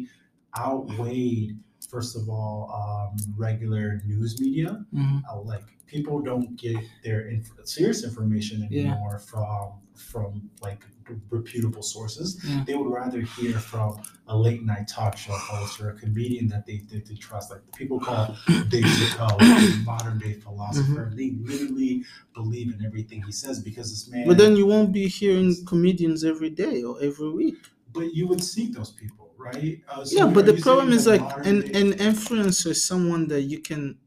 outweighed 0.59 1.56
first 1.88 2.16
of 2.16 2.28
all, 2.28 2.70
um, 2.80 3.16
regular 3.36 4.00
news 4.06 4.40
media. 4.40 4.84
Mhm. 4.94 5.22
Uh, 5.30 5.40
like 5.42 5.64
people 5.86 6.20
don't 6.20 6.56
get 6.56 6.76
their 7.04 7.28
inf- 7.28 7.52
serious 7.64 8.02
information 8.04 8.66
Yeah. 8.70 8.80
anymore 8.92 9.18
from 9.18 9.72
from 9.94 10.50
like 10.60 10.82
reputable 11.30 11.82
sources. 11.82 12.28
Yeah. 12.44 12.64
They 12.66 12.74
would 12.74 12.92
rather 12.92 13.20
hear 13.20 13.54
from 13.58 14.02
a 14.26 14.36
late 14.36 14.62
night 14.64 14.88
talk 14.88 15.16
show 15.16 15.32
host 15.32 15.80
or 15.80 15.90
a 15.90 15.94
comedian 15.94 16.48
that 16.48 16.66
they, 16.66 16.82
they, 16.90 16.98
they 16.98 17.14
trust. 17.14 17.50
Like 17.50 17.60
people 17.76 17.98
call 18.00 18.36
Dave 18.68 18.84
Chappelle 18.84 19.40
a 19.40 19.84
modern 19.84 20.18
day 20.18 20.34
philosopher. 20.34 21.12
They 21.14 21.30
literally 21.40 22.04
believe 22.34 22.74
in 22.74 22.84
everything 22.84 23.22
he 23.22 23.32
says 23.32 23.60
because 23.62 23.90
this 23.90 24.10
man. 24.10 24.20
Mm-hmm. 24.22 24.28
But 24.30 24.38
then 24.38 24.56
you 24.56 24.66
won't 24.66 24.92
be 24.92 25.06
hearing 25.08 25.54
comedians 25.64 26.24
every 26.24 26.50
day 26.50 26.82
or 26.82 27.00
every 27.02 27.30
week. 27.30 27.56
but 27.92 28.12
you 28.12 28.26
would 28.28 28.42
seek 28.44 28.74
those 28.74 28.90
people, 28.92 29.25
right? 29.38 29.82
Uh, 29.88 30.04
so 30.04 30.18
yeah, 30.18 30.26
but 30.32 30.46
the 30.46 30.54
problem 30.54 30.92
is 30.92 31.06
like 31.06 31.20
an, 31.44 31.62
an 31.74 31.92
influencer 31.98 32.68
is 32.68 32.84
someone 32.84 33.28
that 33.28 33.42
you 33.42 33.60
can 33.60 33.98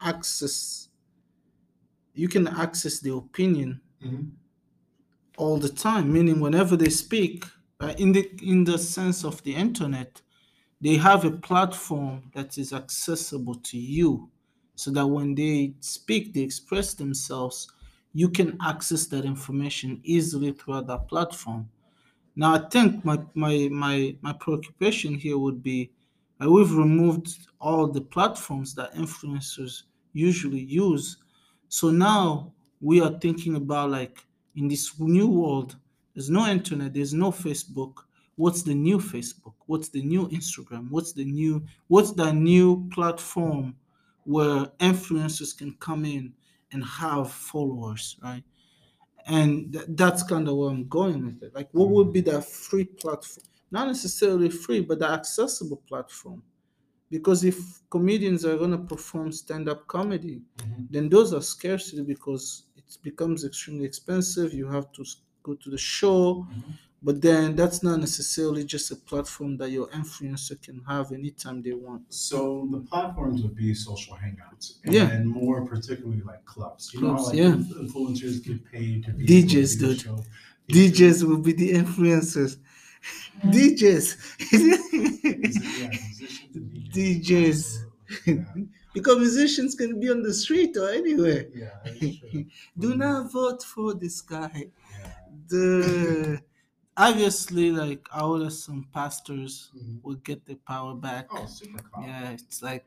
access 0.00 0.88
you 2.14 2.28
can 2.28 2.46
access 2.48 3.00
the 3.00 3.12
opinion 3.12 3.80
Mhm. 4.00 4.36
all 5.36 5.56
the 5.58 5.68
time 5.68 6.12
meaning 6.12 6.40
whenever 6.40 6.76
they 6.76 6.88
speak 6.90 7.44
uh, 7.80 7.94
in 7.98 8.12
the 8.12 8.30
in 8.42 8.64
the 8.64 8.78
sense 8.78 9.24
of 9.24 9.42
the 9.42 9.54
internet 9.54 10.22
they 10.80 10.96
have 10.96 11.24
a 11.24 11.30
platform 11.30 12.30
that 12.34 12.58
is 12.58 12.72
accessible 12.72 13.54
to 13.56 13.78
you 13.78 14.30
so 14.76 14.90
that 14.90 15.06
when 15.06 15.34
they 15.34 15.74
speak 15.80 16.32
they 16.34 16.40
express 16.42 16.94
themselves 16.94 17.68
you 18.12 18.28
can 18.28 18.56
access 18.62 19.06
that 19.06 19.24
information 19.24 20.00
easily 20.04 20.52
throughout 20.52 20.86
that 20.86 21.08
platform 21.08 21.68
now 22.36 22.54
i 22.54 22.68
think 22.68 23.04
my 23.04 23.18
my 23.34 23.68
my, 23.70 24.16
my 24.20 24.32
preoccupation 24.32 25.14
here 25.14 25.38
would 25.38 25.62
be 25.62 25.90
uh, 26.42 26.50
we've 26.50 26.74
removed 26.74 27.46
all 27.60 27.86
the 27.86 28.00
platforms 28.00 28.74
that 28.74 28.94
influencers 28.94 29.84
usually 30.12 30.60
use. 30.60 31.18
So 31.68 31.90
now 31.90 32.52
we 32.80 33.00
are 33.00 33.18
thinking 33.18 33.56
about 33.56 33.90
like 33.90 34.24
in 34.56 34.68
this 34.68 34.98
new 34.98 35.28
world 35.28 35.76
there's 36.14 36.30
no 36.30 36.46
internet 36.46 36.94
there's 36.94 37.14
no 37.14 37.30
facebook. 37.30 37.94
What's 38.36 38.62
the 38.62 38.74
new 38.74 38.98
facebook? 38.98 39.54
What's 39.66 39.88
the 39.88 40.02
new 40.02 40.28
instagram? 40.28 40.90
What's 40.90 41.12
the 41.12 41.24
new 41.24 41.64
what's 41.88 42.12
the 42.12 42.32
new 42.32 42.88
platform 42.90 43.76
where 44.24 44.66
influencers 44.80 45.56
can 45.56 45.74
come 45.80 46.04
in 46.04 46.32
and 46.72 46.84
have 46.84 47.30
followers 47.30 48.16
right 48.22 48.42
and 49.26 49.72
th- 49.72 49.86
that's 49.90 50.22
kind 50.22 50.48
of 50.48 50.56
where 50.56 50.70
i'm 50.70 50.86
going 50.88 51.24
with 51.26 51.42
it 51.42 51.54
like 51.54 51.68
what 51.72 51.88
would 51.90 52.12
be 52.12 52.20
that 52.20 52.44
free 52.44 52.84
platform 52.84 53.46
not 53.70 53.86
necessarily 53.88 54.50
free 54.50 54.80
but 54.80 54.98
the 54.98 55.08
accessible 55.08 55.78
platform 55.88 56.42
because 57.10 57.44
if 57.44 57.58
comedians 57.90 58.44
are 58.44 58.56
going 58.56 58.70
to 58.70 58.78
perform 58.78 59.30
stand-up 59.32 59.86
comedy 59.86 60.42
Mhm. 60.58 60.86
then 60.90 61.08
those 61.08 61.32
are 61.32 61.42
scarcity 61.42 62.02
because 62.02 62.64
it 62.76 62.98
becomes 63.02 63.44
extremely 63.44 63.84
expensive. 63.86 64.52
You 64.52 64.66
have 64.68 64.92
to 64.92 65.04
go 65.42 65.54
to 65.54 65.70
the 65.70 65.78
show, 65.78 66.46
Mhm. 66.50 66.78
But 67.04 67.20
then 67.20 67.54
that's 67.54 67.82
not 67.82 68.00
necessarily 68.00 68.64
just 68.64 68.90
a 68.90 68.96
platform 68.96 69.58
that 69.58 69.70
your 69.70 69.88
influencer 69.88 70.60
can 70.66 70.82
have 70.88 71.12
anytime 71.12 71.62
they 71.62 71.72
want. 71.72 72.02
So 72.12 72.66
the 72.72 72.80
platforms 72.80 73.42
would 73.42 73.54
be 73.54 73.74
social 73.74 74.16
hangouts, 74.16 74.66
and 74.84 74.94
Yeah. 74.94 75.22
more 75.22 75.66
particularly 75.66 76.22
like 76.22 76.44
clubs. 76.46 76.92
You 76.94 77.02
know, 77.02 77.14
Clubs, 77.14 77.28
like 77.28 77.36
yeah. 77.36 77.54
influencers 77.84 78.42
get 78.42 78.64
paid 78.72 79.04
to 79.04 79.10
be 79.12 79.26
DJs, 79.26 79.78
dude. 79.78 80.00
shows. 80.00 80.24
DJs 80.68 81.18
will 81.28 81.42
be 81.48 81.52
the 81.52 81.70
influencers. 81.82 82.56
DJs. 83.54 84.06
Yeah, 85.74 85.90
DJs. 86.94 87.60
Because 88.94 89.18
musicians 89.18 89.74
can 89.74 89.98
be 89.98 90.08
on 90.08 90.22
the 90.22 90.32
street 90.32 90.76
or 90.76 90.88
anywhere. 90.88 91.46
Yeah, 91.52 91.64
yeah 91.64 91.70
that's 91.82 92.18
true. 92.20 92.44
Do 92.78 92.94
not 92.94 93.26
mm. 93.26 93.32
vote 93.32 93.62
for 93.64 93.92
this 93.92 94.20
guy. 94.20 94.68
Yeah. 95.00 95.10
The 95.48 96.40
obviously 96.96 97.70
like 97.70 98.06
our 98.12 98.50
some 98.50 98.86
pastors 98.92 99.70
Mhm. 99.76 100.02
will 100.02 100.16
get 100.16 100.44
their 100.46 100.56
power 100.66 100.94
back. 100.94 101.26
Oh, 101.32 101.46
super. 101.46 101.82
Yeah, 102.00 102.30
it's 102.32 102.62
like 102.62 102.84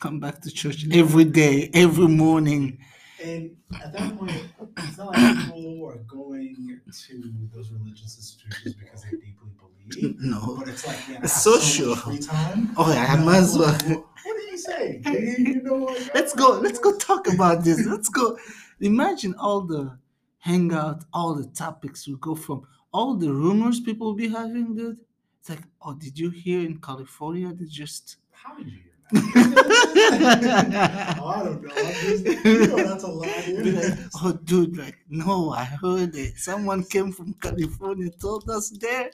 come 0.00 0.20
back 0.20 0.40
to 0.42 0.50
church 0.50 0.86
every 0.92 1.24
day, 1.24 1.70
every 1.74 2.08
morning. 2.08 2.78
And 3.22 3.56
at 3.82 3.92
that 3.94 4.16
point, 4.16 4.32
it's 4.78 4.96
not 4.96 5.08
like 5.08 5.36
people 5.46 5.86
are 5.88 5.96
going 6.06 6.80
to 7.08 7.48
those 7.52 7.70
religious 7.72 8.16
institutions 8.16 8.74
because 8.74 9.02
they 9.02 9.10
deeply 9.10 9.50
believe. 9.58 10.16
No. 10.20 10.56
But 10.58 10.68
it's 10.68 10.86
like, 10.86 10.98
I 11.10 11.22
It's 11.24 11.42
social. 11.42 11.96
so 11.96 12.10
free 12.10 12.18
time. 12.18 12.72
Oh 12.76 12.92
yeah, 12.92 13.06
I 13.12 13.16
Now, 13.16 13.24
might 13.24 13.38
as 13.38 13.58
well. 13.58 13.72
What, 13.72 14.04
what 14.24 14.36
do 14.36 14.42
you 14.50 14.58
say? 14.58 15.02
You 15.38 15.62
know, 15.62 15.76
like, 15.86 16.14
Let's 16.14 16.34
go. 16.34 16.60
Let's 16.60 16.78
go 16.78 16.96
talk 16.96 17.26
about 17.32 17.64
this. 17.64 17.84
Let's 17.86 18.08
go. 18.08 18.38
Imagine 18.80 19.34
all 19.34 19.62
the 19.62 19.98
hangout, 20.38 21.04
all 21.12 21.34
the 21.34 21.46
topics 21.48 22.06
we 22.06 22.16
go 22.20 22.34
from, 22.36 22.66
all 22.92 23.14
the 23.14 23.32
rumors 23.32 23.80
people 23.80 24.14
be 24.14 24.28
having, 24.28 24.76
dude. 24.76 24.98
It's 25.40 25.50
like, 25.50 25.62
oh, 25.82 25.94
did 25.94 26.18
you 26.18 26.30
hear 26.30 26.60
in 26.60 26.78
California? 26.80 27.52
They 27.52 27.66
just 27.66 28.16
How 28.32 28.56
did 28.56 28.66
you 28.66 28.72
hear 28.72 28.82
that? 29.10 31.18
oh, 31.20 31.26
I 31.26 31.44
don't 31.44 31.62
know. 31.62 31.74
Just, 31.74 32.24
you 32.44 32.66
know 32.66 32.76
that's 32.76 33.04
a 33.04 33.08
lie. 33.08 33.44
be 33.46 33.72
like, 33.72 33.98
oh, 34.22 34.32
dude, 34.44 34.76
like, 34.76 34.96
no, 35.08 35.50
I 35.50 35.64
heard 35.64 36.14
it. 36.14 36.36
Someone 36.38 36.84
came 36.84 37.12
from 37.12 37.34
California, 37.34 38.10
told 38.10 38.48
us 38.50 38.70
there. 38.70 39.10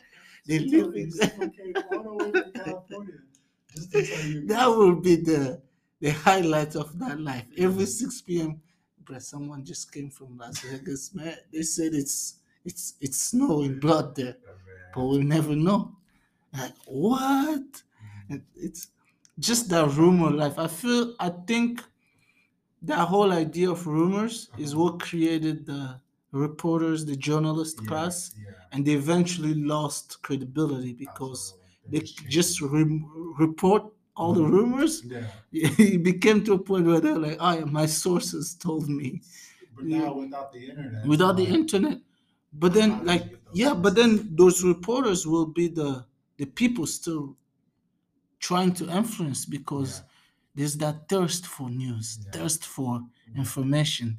They 0.47 0.59
live 0.59 0.95
in 0.95 1.11
okay, 1.23 1.73
run 1.91 2.07
away 2.07 2.31
from 2.33 2.53
California. 2.53 3.15
Just 3.75 3.93
to 3.93 4.07
tell 4.07 4.27
you. 4.27 4.47
that 4.47 4.67
will 4.69 4.97
be 4.97 5.17
the 5.17 5.61
the 6.01 6.11
highlight 6.11 6.77
of 6.77 6.99
that 6.99 7.19
life. 7.19 7.47
Every 7.57 7.87
6 7.87 8.21
p.m. 8.23 8.61
But 9.07 9.23
someone 9.23 9.65
just 9.65 9.91
came 9.93 10.11
from 10.11 10.37
Las 10.37 10.61
Vegas, 10.61 11.15
man. 11.15 11.37
They 11.53 11.63
said 11.63 11.95
it's 11.95 12.41
it's 12.65 12.95
it's 13.01 13.19
snowing 13.31 13.79
blood 13.81 14.15
there, 14.17 14.37
Oh, 14.47 14.53
but 14.95 15.05
we'll 15.05 15.23
never 15.23 15.55
know. 15.57 15.97
Like 16.53 16.75
what? 16.87 17.83
It's 18.57 18.89
just 19.39 19.69
that 19.71 19.89
rumor 19.97 20.31
life. 20.31 20.59
I 20.59 20.69
feel 20.69 21.15
I 21.21 21.31
think 21.47 21.83
that 22.83 23.09
whole 23.09 23.33
idea 23.33 23.71
of 23.71 23.87
rumors 23.87 24.51
is 24.59 24.75
what 24.77 25.01
created 25.01 25.67
the 25.67 26.01
reporters, 26.33 27.05
the 27.05 27.17
journalist 27.17 27.79
Yeah, 27.81 27.89
class, 27.89 28.35
Yeah. 28.37 28.53
and 28.73 28.85
they 28.87 28.93
eventually 28.93 29.55
lost 29.55 30.21
credibility 30.23 30.93
because 30.93 31.55
Absolutely. 31.87 32.25
they 32.25 32.29
just 32.31 32.61
re- 32.61 33.05
report 33.39 33.85
all 34.17 34.33
the 34.33 34.43
Mhm. 34.43 34.51
rumors 34.53 35.03
Yeah. 35.05 35.27
it 35.53 36.03
became 36.03 36.45
to 36.45 36.55
a 36.55 36.59
point 36.59 36.87
where 36.87 37.01
they're 37.01 37.19
like, 37.19 37.37
"Oh, 37.41 37.53
yeah, 37.59 37.65
my 37.65 37.87
sources 37.87 38.55
told 38.55 38.89
me." 38.89 39.23
But 39.75 39.87
now 39.87 40.15
without 40.15 40.53
the 40.53 40.69
internet. 40.71 41.07
Without 41.07 41.37
the 41.37 41.45
like, 41.47 41.55
internet, 41.61 41.99
but 42.55 42.73
then 42.75 43.05
like, 43.05 43.41
yeah, 43.53 43.75
but 43.75 43.95
then 43.95 44.35
those 44.37 44.65
reporters 44.65 45.27
will 45.27 45.47
be 45.47 45.69
the 45.69 46.07
the 46.37 46.47
people 46.47 46.87
still 46.87 47.37
trying 48.39 48.73
to 48.75 48.89
influence 48.91 49.45
because 49.47 50.01
Yeah. 50.01 50.05
there's 50.55 50.77
that 50.79 51.09
thirst 51.09 51.47
for 51.47 51.71
news, 51.71 52.19
Yeah. 52.25 52.31
thirst 52.33 52.65
for 52.65 53.01
Mhm. 53.29 53.37
information, 53.37 54.19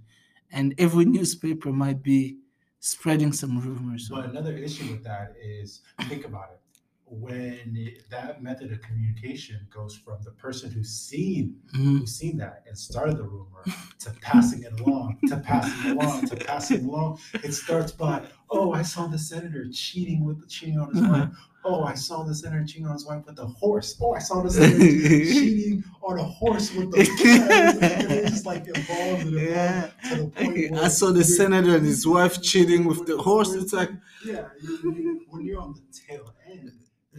and 0.52 0.74
every 0.78 1.06
newspaper 1.06 1.72
might 1.72 2.02
be 2.04 2.40
spreading 2.80 3.32
some 3.34 3.60
rumors. 3.60 4.10
But 4.10 4.30
another 4.30 4.58
issue 4.58 4.92
with 4.92 5.04
that 5.04 5.36
is 5.38 5.82
think 6.08 6.26
about 6.26 6.52
it. 6.54 6.62
When 7.08 7.76
it- 7.76 8.10
that 8.10 8.42
method 8.42 8.72
of 8.72 8.82
communication 8.82 9.60
goes 9.74 9.96
from 9.96 10.18
the 10.24 10.32
person 10.32 10.72
who's 10.72 10.90
seen 10.90 11.56
Mhm. 11.74 12.00
who's 12.00 12.16
seen 12.16 12.38
that 12.38 12.64
and 12.68 12.76
started 12.78 13.18
the 13.18 13.24
rumor 13.24 13.64
to 14.00 14.10
passing 14.22 14.64
it 14.64 14.80
along 14.80 15.20
to 15.28 15.38
passing 15.38 15.92
it 15.92 15.98
along 15.98 16.26
to 16.28 16.36
passing 16.36 16.78
it 16.80 16.84
along. 16.84 17.20
It 17.36 17.54
starts 17.54 17.92
by, 17.92 18.24
oh, 18.50 18.72
I 18.74 18.82
saw 18.82 19.06
the 19.08 19.20
senator 19.20 19.68
cheating 19.72 20.24
with 20.26 20.48
cheating 20.50 20.80
on 20.80 20.94
his 20.94 21.04
wife. 21.04 21.30
Oh, 21.64 21.84
I 21.84 21.94
saw 21.96 22.24
the 22.24 22.34
senator 22.36 22.64
cheating 22.66 22.86
on 22.88 22.94
his 22.94 23.06
wife 23.06 23.24
with 23.26 23.38
a 23.40 23.46
horse. 23.46 23.96
Oh, 24.02 24.14
I 24.14 24.20
saw 24.20 24.42
the 24.42 24.52
senator 24.52 24.80
cheating 24.80 25.84
on 26.04 26.20
a 26.20 26.24
horse 26.24 26.74
with 26.74 26.92
the 26.92 27.00
and 27.82 28.12
it 28.12 28.28
just 28.30 28.46
like 28.48 28.66
evolves 28.68 29.24
and 29.26 29.32
Yeah. 29.40 29.92
to 30.10 30.16
the 30.24 30.28
point 30.30 30.74
I 30.78 30.88
saw 30.90 31.12
the 31.12 31.24
senator 31.24 31.76
and 31.78 31.86
his 31.86 32.06
wife 32.08 32.42
cheating 32.42 32.86
with 32.86 33.06
the 33.06 33.18
horse. 33.18 33.54
It's 33.54 33.74
like, 33.74 33.92
yeah, 34.26 34.50
you, 34.62 34.72
you, 34.96 35.26
when 35.30 35.46
you're 35.46 35.62
on 35.62 35.74
the 35.74 35.82
tail 36.08 36.34
end, 36.48 36.72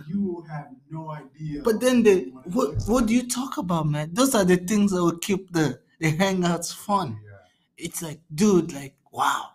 you 0.09 0.45
have 0.51 0.69
no 0.91 1.11
idea. 1.11 1.63
But 1.63 1.81
then 1.81 2.03
the 2.03 2.11
it 2.11 2.33
what 2.47 2.75
what 2.87 3.07
do 3.07 3.15
you 3.15 3.27
talk 3.29 3.59
about, 3.59 3.87
man? 3.87 4.11
Those 4.13 4.35
are 4.35 4.45
the 4.45 4.57
things 4.57 4.93
that 4.93 5.03
will 5.03 5.19
keep 5.19 5.53
the 5.53 5.81
the 6.01 6.13
hangouts 6.13 6.75
fun. 6.75 7.19
Yeah. 7.25 7.39
It's 7.79 8.03
like, 8.03 8.21
dude, 8.35 8.73
like 8.73 8.95
wow. 9.11 9.51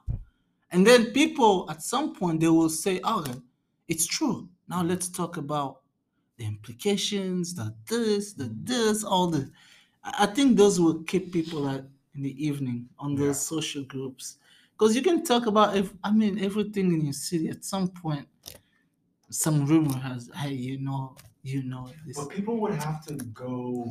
And 0.71 0.85
then 0.87 1.07
people 1.11 1.69
at 1.69 1.81
some 1.81 2.15
point 2.15 2.39
they 2.39 2.47
will 2.47 2.69
say, 2.69 2.99
okay, 3.03 3.33
it's 3.87 4.07
true. 4.07 4.47
Now 4.67 4.83
let's 4.83 5.09
talk 5.09 5.37
about 5.37 5.81
the 6.37 6.45
implications, 6.45 7.53
the 7.53 7.73
this, 7.87 8.33
the 8.33 8.45
mm-hmm. 8.45 8.65
this, 8.65 9.03
all 9.03 9.27
the. 9.27 9.51
I 10.03 10.23
I 10.23 10.25
think 10.27 10.57
those 10.57 10.79
will 10.79 11.03
keep 11.03 11.31
people 11.31 11.67
at 11.69 11.83
in 12.15 12.23
the 12.23 12.45
evening 12.45 12.89
on 12.99 13.15
those 13.15 13.37
Yeah. 13.37 13.55
social 13.55 13.83
groups 13.83 14.37
because 14.73 14.95
you 14.95 15.01
can 15.01 15.23
talk 15.23 15.45
about. 15.45 15.75
If 15.77 15.93
I 16.03 16.11
mean 16.11 16.39
everything 16.39 16.91
in 16.93 17.01
your 17.05 17.13
city 17.13 17.49
at 17.49 17.63
some 17.63 17.87
point, 17.89 18.27
some 19.31 19.65
rumor 19.65 19.97
has, 19.97 20.29
hey, 20.35 20.53
you 20.53 20.79
know, 20.79 21.15
you 21.43 21.63
know 21.63 21.89
this. 22.05 22.17
But 22.17 22.29
people 22.29 22.57
would 22.61 22.73
have 22.73 23.05
to 23.07 23.15
go 23.15 23.89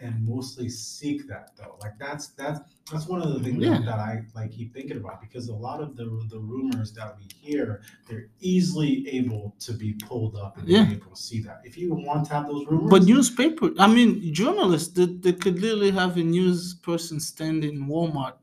and 0.00 0.26
mostly 0.26 0.68
seek 0.68 1.28
that 1.28 1.50
though. 1.56 1.76
Like 1.80 1.96
that's 1.98 2.28
that's 2.28 2.60
that's 2.90 3.06
one 3.06 3.22
of 3.22 3.34
the 3.34 3.40
things 3.40 3.62
Yeah. 3.62 3.78
that 3.80 3.98
I 4.00 4.22
like 4.34 4.50
keep 4.52 4.74
thinking 4.74 4.96
about 4.96 5.20
because 5.20 5.48
a 5.48 5.54
lot 5.54 5.80
of 5.80 5.96
the 5.96 6.06
the 6.28 6.38
rumors 6.40 6.92
that 6.94 7.16
we 7.18 7.26
hear, 7.40 7.82
they're 8.08 8.28
easily 8.40 9.08
able 9.08 9.54
to 9.60 9.72
be 9.72 9.92
pulled 9.94 10.36
up 10.36 10.58
and 10.58 10.68
Yeah. 10.68 10.90
able 10.90 11.10
to 11.10 11.16
see 11.16 11.40
that. 11.42 11.60
If 11.64 11.76
you 11.78 11.94
want 11.94 12.26
to 12.26 12.32
have 12.34 12.46
those 12.48 12.66
rumors, 12.66 12.90
But 12.90 13.02
newspaper, 13.04 13.70
I 13.78 13.86
mean, 13.86 14.32
journalists, 14.34 14.92
they, 14.92 15.06
they 15.06 15.32
could 15.34 15.60
literally 15.60 15.92
have 15.92 16.16
a 16.16 16.22
news 16.24 16.74
person 16.74 17.20
stand 17.20 17.64
in 17.64 17.86
Walmart 17.86 18.34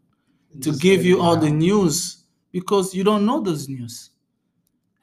to 0.61 0.71
give 0.77 1.03
you 1.05 1.21
all 1.21 1.35
the 1.37 1.49
news 1.49 2.23
because 2.51 2.93
you 2.95 3.03
don't 3.03 3.25
know 3.25 3.39
those 3.41 3.67
news. 3.67 4.11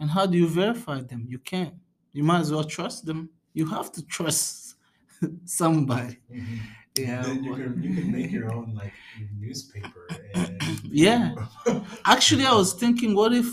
And 0.00 0.10
how 0.10 0.26
do 0.26 0.36
you 0.38 0.48
verify 0.48 1.00
them? 1.00 1.26
You 1.28 1.38
can't. 1.38 1.74
You 2.12 2.24
might 2.24 2.40
as 2.40 2.52
well 2.52 2.64
trust 2.64 3.06
them. 3.06 3.30
You 3.54 3.66
have 3.66 3.90
to 3.92 4.04
trust 4.06 4.76
somebody. 5.44 6.18
Mhm. 6.32 6.58
Yeah. 6.98 7.22
then 7.24 7.44
you 7.44 7.54
can 7.54 7.82
you 7.82 7.94
can 7.94 8.10
make 8.10 8.30
your 8.32 8.48
own 8.54 8.72
like 8.74 8.94
newspaper 9.38 10.06
and 10.34 10.80
Yeah. 11.04 11.34
Actually, 12.06 12.46
I 12.46 12.54
was 12.54 12.72
thinking, 12.72 13.14
what 13.14 13.32
if 13.34 13.48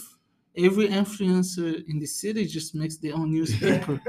every 0.55 0.87
influencer 0.87 1.83
in 1.89 1.99
the 1.99 2.05
city 2.05 2.45
just 2.45 2.73
makes 2.73 2.97
their 2.97 3.15
own 3.15 3.31
newspaper? 3.31 3.99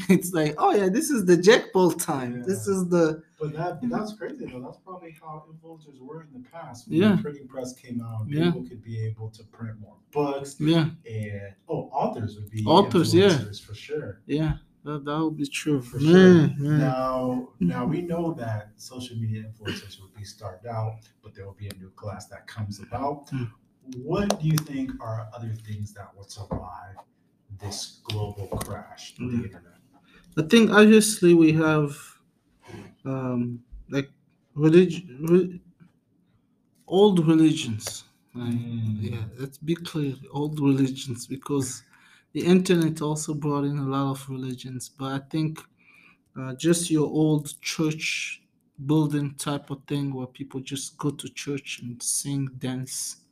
it's 0.08 0.32
like, 0.32 0.54
oh 0.58 0.72
yeah, 0.74 0.88
this 0.88 1.10
is 1.10 1.24
the 1.24 1.36
Jack 1.36 1.72
Paul 1.72 1.90
time. 1.92 2.42
This 2.42 2.66
is 2.68 2.88
the 2.88 3.22
But 3.40 3.52
that 3.54 3.80
but 3.80 3.90
that's 3.90 4.12
crazy 4.14 4.46
though. 4.46 4.60
That's 4.60 4.78
probably 4.78 5.16
how 5.20 5.44
influencers 5.50 6.00
were 6.00 6.22
in 6.22 6.32
the 6.42 6.48
past. 6.48 6.88
When 6.88 6.98
Yeah. 6.98 7.16
the 7.16 7.22
printing 7.22 7.48
press 7.48 7.72
came 7.74 8.00
out, 8.00 8.26
Yeah. 8.28 8.44
people 8.46 8.64
could 8.68 8.82
be 8.82 8.98
able 9.06 9.30
to 9.30 9.42
print 9.44 9.78
more 9.80 9.96
books 10.12 10.56
yeah, 10.60 10.90
and 11.10 11.54
oh 11.68 11.82
authors 11.92 12.36
would 12.36 12.50
be 12.50 12.64
Authors, 12.64 13.14
yeah. 13.14 13.38
for 13.66 13.74
sure. 13.74 14.20
yeah. 14.26 14.54
That 14.84 15.04
that 15.04 15.18
would 15.22 15.36
be 15.36 15.46
true. 15.46 15.82
For 15.82 15.98
man, 15.98 16.54
sure. 16.56 16.66
man. 16.68 16.78
Now 16.78 17.48
now 17.60 17.84
we 17.86 18.00
know 18.12 18.32
that 18.34 18.72
social 18.76 19.16
media 19.16 19.42
influencers 19.48 19.98
will 20.00 20.12
be 20.16 20.24
starved 20.24 20.66
out, 20.66 21.00
but 21.22 21.34
there 21.34 21.44
will 21.46 21.54
be 21.64 21.68
a 21.68 21.74
new 21.74 21.90
class 21.90 22.26
that 22.28 22.46
comes 22.46 22.78
about. 22.80 23.28
Hmm. 23.30 23.44
What 24.10 24.38
do 24.40 24.46
you 24.46 24.56
think 24.58 24.92
are 25.00 25.28
other 25.34 25.52
things 25.66 25.92
that 25.94 26.08
would 26.16 26.30
survive 26.30 26.96
this 27.58 28.00
global 28.04 28.46
crash 28.48 29.14
in 29.18 29.28
the 29.30 29.36
Hmm. 29.38 29.44
internet? 29.46 29.77
I 30.38 30.42
think 30.42 30.70
obviously 30.70 31.34
we 31.34 31.52
have 31.52 31.92
um 33.04 33.62
like 33.88 34.10
religion 34.54 35.04
re- 35.26 35.60
old 36.86 37.26
religions. 37.26 38.04
Right? 38.34 38.52
Mm. 38.52 39.02
Yeah, 39.10 39.24
let's 39.38 39.58
be 39.58 39.74
clear, 39.74 40.14
old 40.32 40.60
religions 40.60 41.26
because 41.26 41.82
the 42.32 42.44
internet 42.44 43.00
also 43.00 43.34
brought 43.34 43.64
in 43.64 43.78
a 43.78 43.86
lot 43.88 44.10
of 44.10 44.28
religions, 44.28 44.88
but 44.88 45.12
I 45.12 45.18
think 45.30 45.60
uh, 46.36 46.54
just 46.56 46.90
your 46.90 47.06
old 47.08 47.60
church 47.62 48.42
building 48.86 49.34
type 49.36 49.70
of 49.70 49.84
thing 49.86 50.14
where 50.14 50.26
people 50.26 50.60
just 50.60 50.98
go 50.98 51.10
to 51.10 51.28
church 51.30 51.80
and 51.82 52.02
sing, 52.02 52.46
dance, 52.58 53.22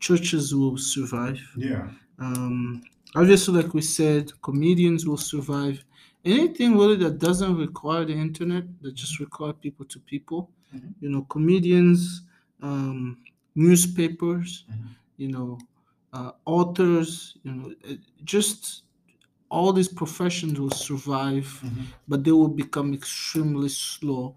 churches 0.00 0.54
will 0.54 0.76
survive. 0.78 1.40
Yeah. 1.56 1.90
Um, 2.18 2.84
obviously, 3.14 3.62
like 3.62 3.74
we 3.74 3.82
said, 3.82 4.30
comedians 4.42 5.06
will 5.06 5.16
survive. 5.18 5.84
Anything 6.24 6.76
really 6.76 6.96
that 6.96 7.18
doesn't 7.18 7.56
require 7.56 8.04
the 8.04 8.14
internet, 8.14 8.64
that 8.82 8.94
just 8.94 9.20
require 9.20 9.52
people 9.52 9.84
to 9.86 10.00
people, 10.00 10.50
Mhm. 10.72 10.94
you 11.00 11.08
know, 11.10 11.22
comedians, 11.22 12.22
um, 12.62 13.22
newspapers, 13.54 14.64
Mhm. 14.68 14.96
you 15.16 15.28
know, 15.28 15.58
uh, 16.12 16.32
authors, 16.46 17.36
you 17.42 17.52
know, 17.52 17.74
uh, 17.88 17.94
just 18.24 18.84
all 19.50 19.72
these 19.72 19.88
professions 19.88 20.58
will 20.60 20.70
survive, 20.70 21.46
Mhm. 21.62 21.86
but 22.08 22.24
they 22.24 22.32
will 22.32 22.48
become 22.64 22.94
extremely 22.94 23.68
slow. 23.68 24.36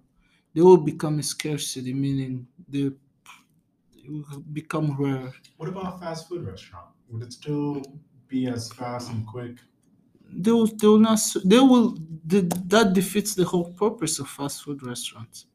They 0.53 0.61
will 0.61 0.77
become 0.91 1.19
a 1.19 1.23
scarcity, 1.23 1.93
meaning 1.93 2.47
they 2.67 2.91
will 4.07 4.41
become 4.53 4.95
rare. 4.97 5.33
What 5.57 5.69
about 5.69 5.95
a 5.95 5.97
fast 5.99 6.27
food 6.27 6.45
restaurant? 6.45 6.89
Would 7.09 7.23
it 7.23 7.33
still 7.33 7.99
be 8.27 8.47
as 8.47 8.71
fast 8.71 9.11
and 9.11 9.25
quick? 9.27 9.57
They 10.31 10.51
will, 10.51 10.67
they 10.67 10.87
will 10.87 10.99
not 10.99 11.19
they 11.45 11.59
will 11.59 11.97
the, 12.25 12.41
that 12.67 12.93
defeats 12.93 13.35
the 13.35 13.45
whole 13.45 13.71
purpose 13.73 14.19
of 14.19 14.27
fast 14.29 14.63
food 14.63 14.83
restaurants 14.83 15.45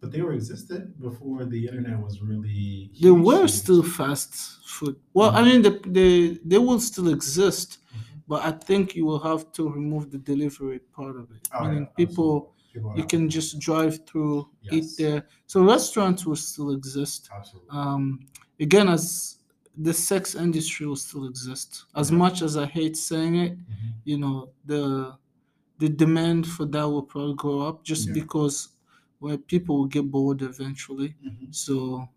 But 0.00 0.12
they 0.12 0.20
were 0.20 0.32
existed 0.34 1.00
before 1.00 1.44
the 1.46 1.66
internet 1.66 1.98
was 1.98 2.20
really. 2.20 2.90
they 3.00 3.10
were 3.10 3.48
still 3.48 3.82
fast 3.82 4.32
food 4.74 4.96
well 5.14 5.30
i 5.34 5.42
mean 5.42 5.62
they, 5.62 5.78
they 5.98 6.38
they 6.50 6.58
will 6.58 6.80
still 6.80 7.08
exist 7.08 7.78
Mhm. 7.78 8.22
but 8.30 8.40
i 8.44 8.52
think 8.68 8.94
you 8.96 9.04
will 9.08 9.22
have 9.30 9.42
to 9.56 9.62
remove 9.78 10.10
the 10.10 10.18
delivery 10.32 10.78
part 10.98 11.16
of 11.22 11.26
it 11.36 11.42
Oh, 11.52 11.62
meaning 11.62 11.84
yeah, 11.86 11.94
people 12.00 12.30
absolutely. 12.34 12.52
You 13.00 13.04
can 13.12 13.24
just 13.38 13.50
drive 13.68 13.94
through 14.08 14.36
Yes. 14.62 14.74
eat 14.76 14.86
there 15.00 15.20
so 15.50 15.56
restaurants 15.74 16.20
will 16.26 16.36
still 16.50 16.70
exist 16.78 17.20
Absolutely. 17.38 17.70
um 17.78 18.04
again 18.66 18.88
as 18.96 19.04
the 19.76 19.92
sex 19.94 20.34
industry 20.34 20.86
will 20.86 20.96
still 20.96 21.26
exist 21.26 21.86
as 21.96 22.12
much 22.12 22.42
as 22.42 22.56
i 22.56 22.66
hate 22.66 22.96
saying 22.96 23.34
it 23.36 23.58
Mhm. 23.58 23.92
you 24.04 24.16
know 24.18 24.50
the 24.64 25.16
the 25.78 25.88
demand 25.88 26.46
for 26.46 26.64
that 26.66 26.84
will 26.84 27.02
probably 27.02 27.34
go 27.36 27.62
up 27.68 27.84
just 27.84 28.06
Yeah. 28.08 28.14
because 28.14 28.68
where 29.18 29.38
people 29.38 29.78
will 29.78 29.86
get 29.88 30.10
bored 30.10 30.42
eventually 30.42 31.16
Mhm. 31.24 31.52
so 31.54 32.08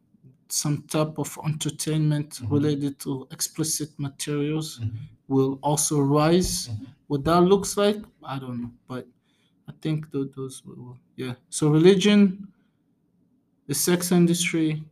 some 0.50 0.84
type 0.84 1.18
of 1.18 1.38
entertainment 1.46 2.30
Mhm. 2.42 2.52
related 2.52 3.00
to 3.00 3.28
explicit 3.32 3.90
materials 4.00 4.80
Mhm. 4.80 4.92
will 5.28 5.60
also 5.64 6.00
rise 6.00 6.70
Mhm. 6.70 6.88
what 7.08 7.24
that 7.26 7.42
looks 7.42 7.76
like 7.78 8.00
i 8.24 8.38
don't 8.40 8.62
know 8.62 8.72
but 8.88 9.08
i 9.68 9.74
think 9.82 10.12
tho- 10.12 10.30
those 10.36 10.64
will 10.66 10.98
yeah 11.16 11.36
so 11.50 11.70
religion 11.72 12.48
the 13.68 13.74
sex 13.74 14.12
industry 14.12 14.84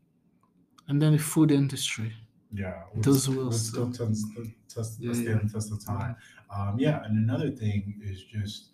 and 0.87 1.01
then 1.01 1.13
the 1.13 1.19
food 1.19 1.51
industry 1.51 2.13
Yeah, 2.55 2.83
Those 2.95 3.27
will 3.27 3.51
still 3.51 3.91
test, 3.91 4.25
test, 4.69 4.99
Yeah, 4.99 5.13
stand 5.13 5.27
yeah. 5.27 5.39
the 5.43 5.49
test 5.49 5.71
of 5.71 5.83
time. 5.85 6.15
Um, 6.55 6.79
yeah, 6.79 7.03
and 7.03 7.17
another 7.17 7.49
thing 7.51 7.95
is 8.03 8.23
just 8.23 8.69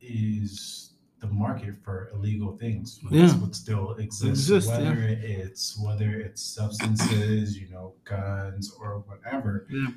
is 0.00 0.90
the 1.20 1.26
market 1.28 1.74
for 1.84 2.08
illegal 2.14 2.56
things 2.56 2.98
would, 3.04 3.12
Yeah. 3.12 3.36
would 3.38 3.54
still 3.54 3.92
exist. 3.92 4.24
Exist, 4.50 4.68
yeah. 4.68 4.78
whether 4.78 5.02
it's 5.02 5.78
whether 5.78 6.10
it's 6.20 6.42
substances, 6.42 7.56
you 7.58 7.68
know, 7.68 7.94
guns 8.04 8.72
or 8.80 8.98
whatever. 9.06 9.66
Yeah. 9.70 9.88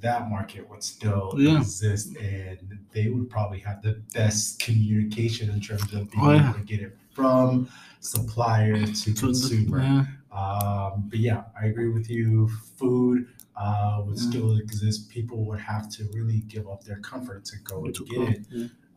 That 0.00 0.30
market 0.30 0.68
would 0.70 0.82
still 0.84 1.34
Yeah. 1.36 1.58
exist, 1.58 2.16
and 2.16 2.78
they 2.92 3.08
would 3.08 3.28
probably 3.28 3.58
have 3.60 3.82
the 3.82 4.00
best 4.14 4.60
communication 4.60 5.50
in 5.50 5.60
terms 5.60 5.92
of 5.92 6.10
being 6.10 6.24
Oh, 6.24 6.32
yeah. 6.32 6.50
able 6.50 6.58
to 6.60 6.64
get 6.64 6.80
it 6.80 6.96
from 7.12 7.68
supplier 8.00 8.86
to 8.86 9.12
the- 9.12 9.20
consumer. 9.20 10.06
Um, 10.32 11.08
but 11.08 11.18
yeah, 11.18 11.44
I 11.60 11.66
agree 11.66 11.88
with 11.88 12.08
you. 12.08 12.48
Food 12.78 13.28
uh, 13.56 14.02
would 14.06 14.18
Yeah. 14.18 14.22
still 14.28 14.56
exist. 14.56 15.10
People 15.10 15.44
would 15.46 15.60
have 15.60 15.90
to 15.96 16.04
really 16.12 16.40
give 16.40 16.68
up 16.68 16.84
their 16.84 17.00
comfort 17.00 17.44
to 17.46 17.56
go 17.64 17.84
and 17.84 17.94
get 18.06 18.22
it. 18.22 18.46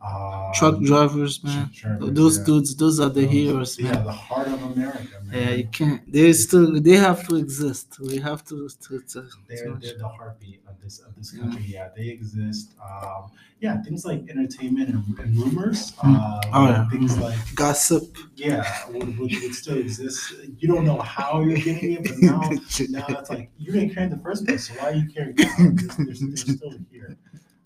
Yeah. 0.04 0.46
Um, 0.48 0.52
truck 0.54 0.80
drivers 0.82 1.42
man 1.44 1.70
drivers, 1.74 2.10
those 2.12 2.38
yeah. 2.38 2.44
dudes 2.44 2.76
those 2.76 3.00
are 3.00 3.08
the 3.08 3.22
Those- 3.22 3.30
heroes 3.32 3.80
man 3.80 3.94
Yeah, 3.94 4.02
the 4.02 4.12
heart 4.12 4.48
of 4.48 4.62
America, 4.72 5.16
man. 5.24 5.32
Yeah, 5.42 5.50
you 5.60 5.66
can't. 5.68 6.12
They 6.12 6.32
still 6.32 6.80
they 6.80 6.96
have 7.08 7.26
to 7.28 7.36
exist. 7.36 7.96
We 8.00 8.18
have 8.18 8.44
to 8.48 8.68
to, 8.68 9.00
to, 9.00 9.28
They're, 9.48 9.64
to- 9.64 9.78
they're 9.80 9.98
the 9.98 10.08
heartbeat 10.08 10.60
of 10.68 10.74
this 10.82 10.98
of 11.00 11.14
this 11.16 11.30
country. 11.32 11.64
Yeah, 11.66 11.88
they 11.96 12.08
exist. 12.08 12.66
Um, 12.82 13.30
yeah, 13.60 13.80
things 13.82 14.04
like 14.04 14.28
entertainment 14.28 14.90
and, 14.90 15.18
and 15.20 15.30
rumors. 15.42 15.94
Uh, 16.02 16.40
Oh, 16.52 16.66
yeah. 16.68 16.88
Things 16.90 17.16
like 17.18 17.38
gossip. 17.54 18.04
yeah, 18.36 18.62
would, 18.90 19.18
would, 19.18 19.32
would 19.42 19.54
still 19.54 19.78
exist. 19.78 20.34
You 20.58 20.68
don't 20.68 20.84
know 20.84 21.00
how 21.00 21.40
you're 21.40 21.56
getting 21.56 21.92
it, 21.92 22.02
but 22.04 22.18
now 22.18 22.40
now 22.90 23.06
it's 23.20 23.30
like 23.30 23.50
you 23.58 23.72
didn't 23.72 23.90
care 23.94 24.04
in 24.04 24.10
the 24.10 24.18
first 24.18 24.44
place. 24.46 24.68
So 24.68 24.74
why 24.74 24.90
are 24.90 24.94
you 24.94 25.06
caring 25.14 25.34
now? 25.36 25.48
They're, 25.58 25.70
they're, 26.04 26.14
they're 26.28 26.36
still 26.36 26.74
here. 26.92 26.93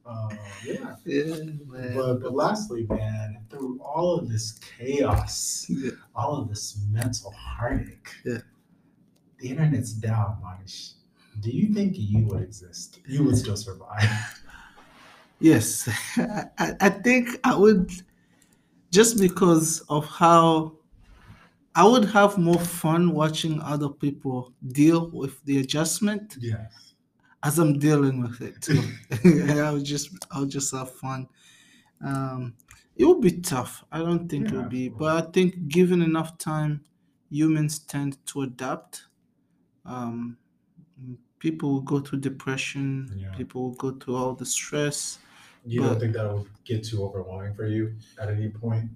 Uh, 0.08 0.28
yeah. 0.64 0.96
But, 1.94 2.20
but 2.22 2.32
lastly, 2.32 2.86
man, 2.88 3.44
through 3.50 3.78
all 3.82 4.18
of 4.18 4.28
this 4.28 4.58
chaos, 4.78 5.66
Yeah. 5.68 5.90
all 6.14 6.40
of 6.40 6.48
this 6.48 6.78
mental 6.90 7.30
heartache, 7.32 8.08
Yeah. 8.24 8.38
the 9.38 9.50
internet's 9.50 9.92
down, 9.92 10.38
Manish. 10.42 10.94
Do 11.40 11.50
you 11.50 11.72
think 11.74 11.94
you 11.98 12.24
would 12.26 12.42
exist? 12.42 13.00
You 13.06 13.24
would 13.24 13.36
still 13.36 13.56
survive? 13.56 14.08
Yes, 15.40 15.88
I, 16.58 16.74
I 16.80 16.88
think 16.90 17.38
I 17.44 17.54
would 17.54 17.92
just 18.90 19.20
because 19.20 19.80
of 19.88 20.04
how 20.06 20.72
I 21.76 21.86
would 21.86 22.06
have 22.06 22.38
more 22.38 22.58
fun 22.58 23.12
watching 23.12 23.60
other 23.62 23.88
people 23.88 24.52
deal 24.72 25.10
with 25.12 25.40
the 25.44 25.60
adjustment 25.60 26.36
yes. 26.40 26.87
As 27.42 27.58
I'm 27.58 27.78
dealing 27.78 28.22
with 28.22 28.40
it 28.40 28.60
too. 28.60 28.82
I 29.62 29.72
would 29.72 29.84
just 29.84 30.10
I'll 30.30 30.46
just 30.46 30.74
have 30.74 30.92
fun. 30.94 31.28
Um, 32.04 32.54
it 32.96 33.04
will 33.04 33.20
be 33.20 33.40
tough. 33.40 33.84
I 33.92 33.98
don't 33.98 34.28
think 34.28 34.48
it 34.48 34.54
will 34.54 34.68
be, 34.68 34.88
but 34.88 35.24
I 35.24 35.30
think 35.30 35.68
given 35.68 36.02
enough 36.02 36.36
time, 36.38 36.84
humans 37.30 37.78
tend 37.78 38.24
to 38.26 38.42
adapt. 38.42 39.04
Um, 39.84 40.36
people 41.38 41.72
will 41.72 41.80
go 41.80 42.00
through 42.00 42.20
depression. 42.20 43.12
Yeah. 43.16 43.34
People 43.36 43.62
will 43.62 43.74
go 43.76 43.92
through 43.92 44.16
all 44.16 44.34
the 44.34 44.46
stress. 44.46 45.18
You 45.64 45.82
don't 45.82 46.00
think 46.00 46.14
that 46.14 46.24
will 46.24 46.46
get 46.64 46.84
too 46.84 47.04
overwhelming 47.04 47.54
for 47.54 47.66
you 47.66 47.94
at 48.20 48.28
any 48.30 48.48
point? 48.48 48.90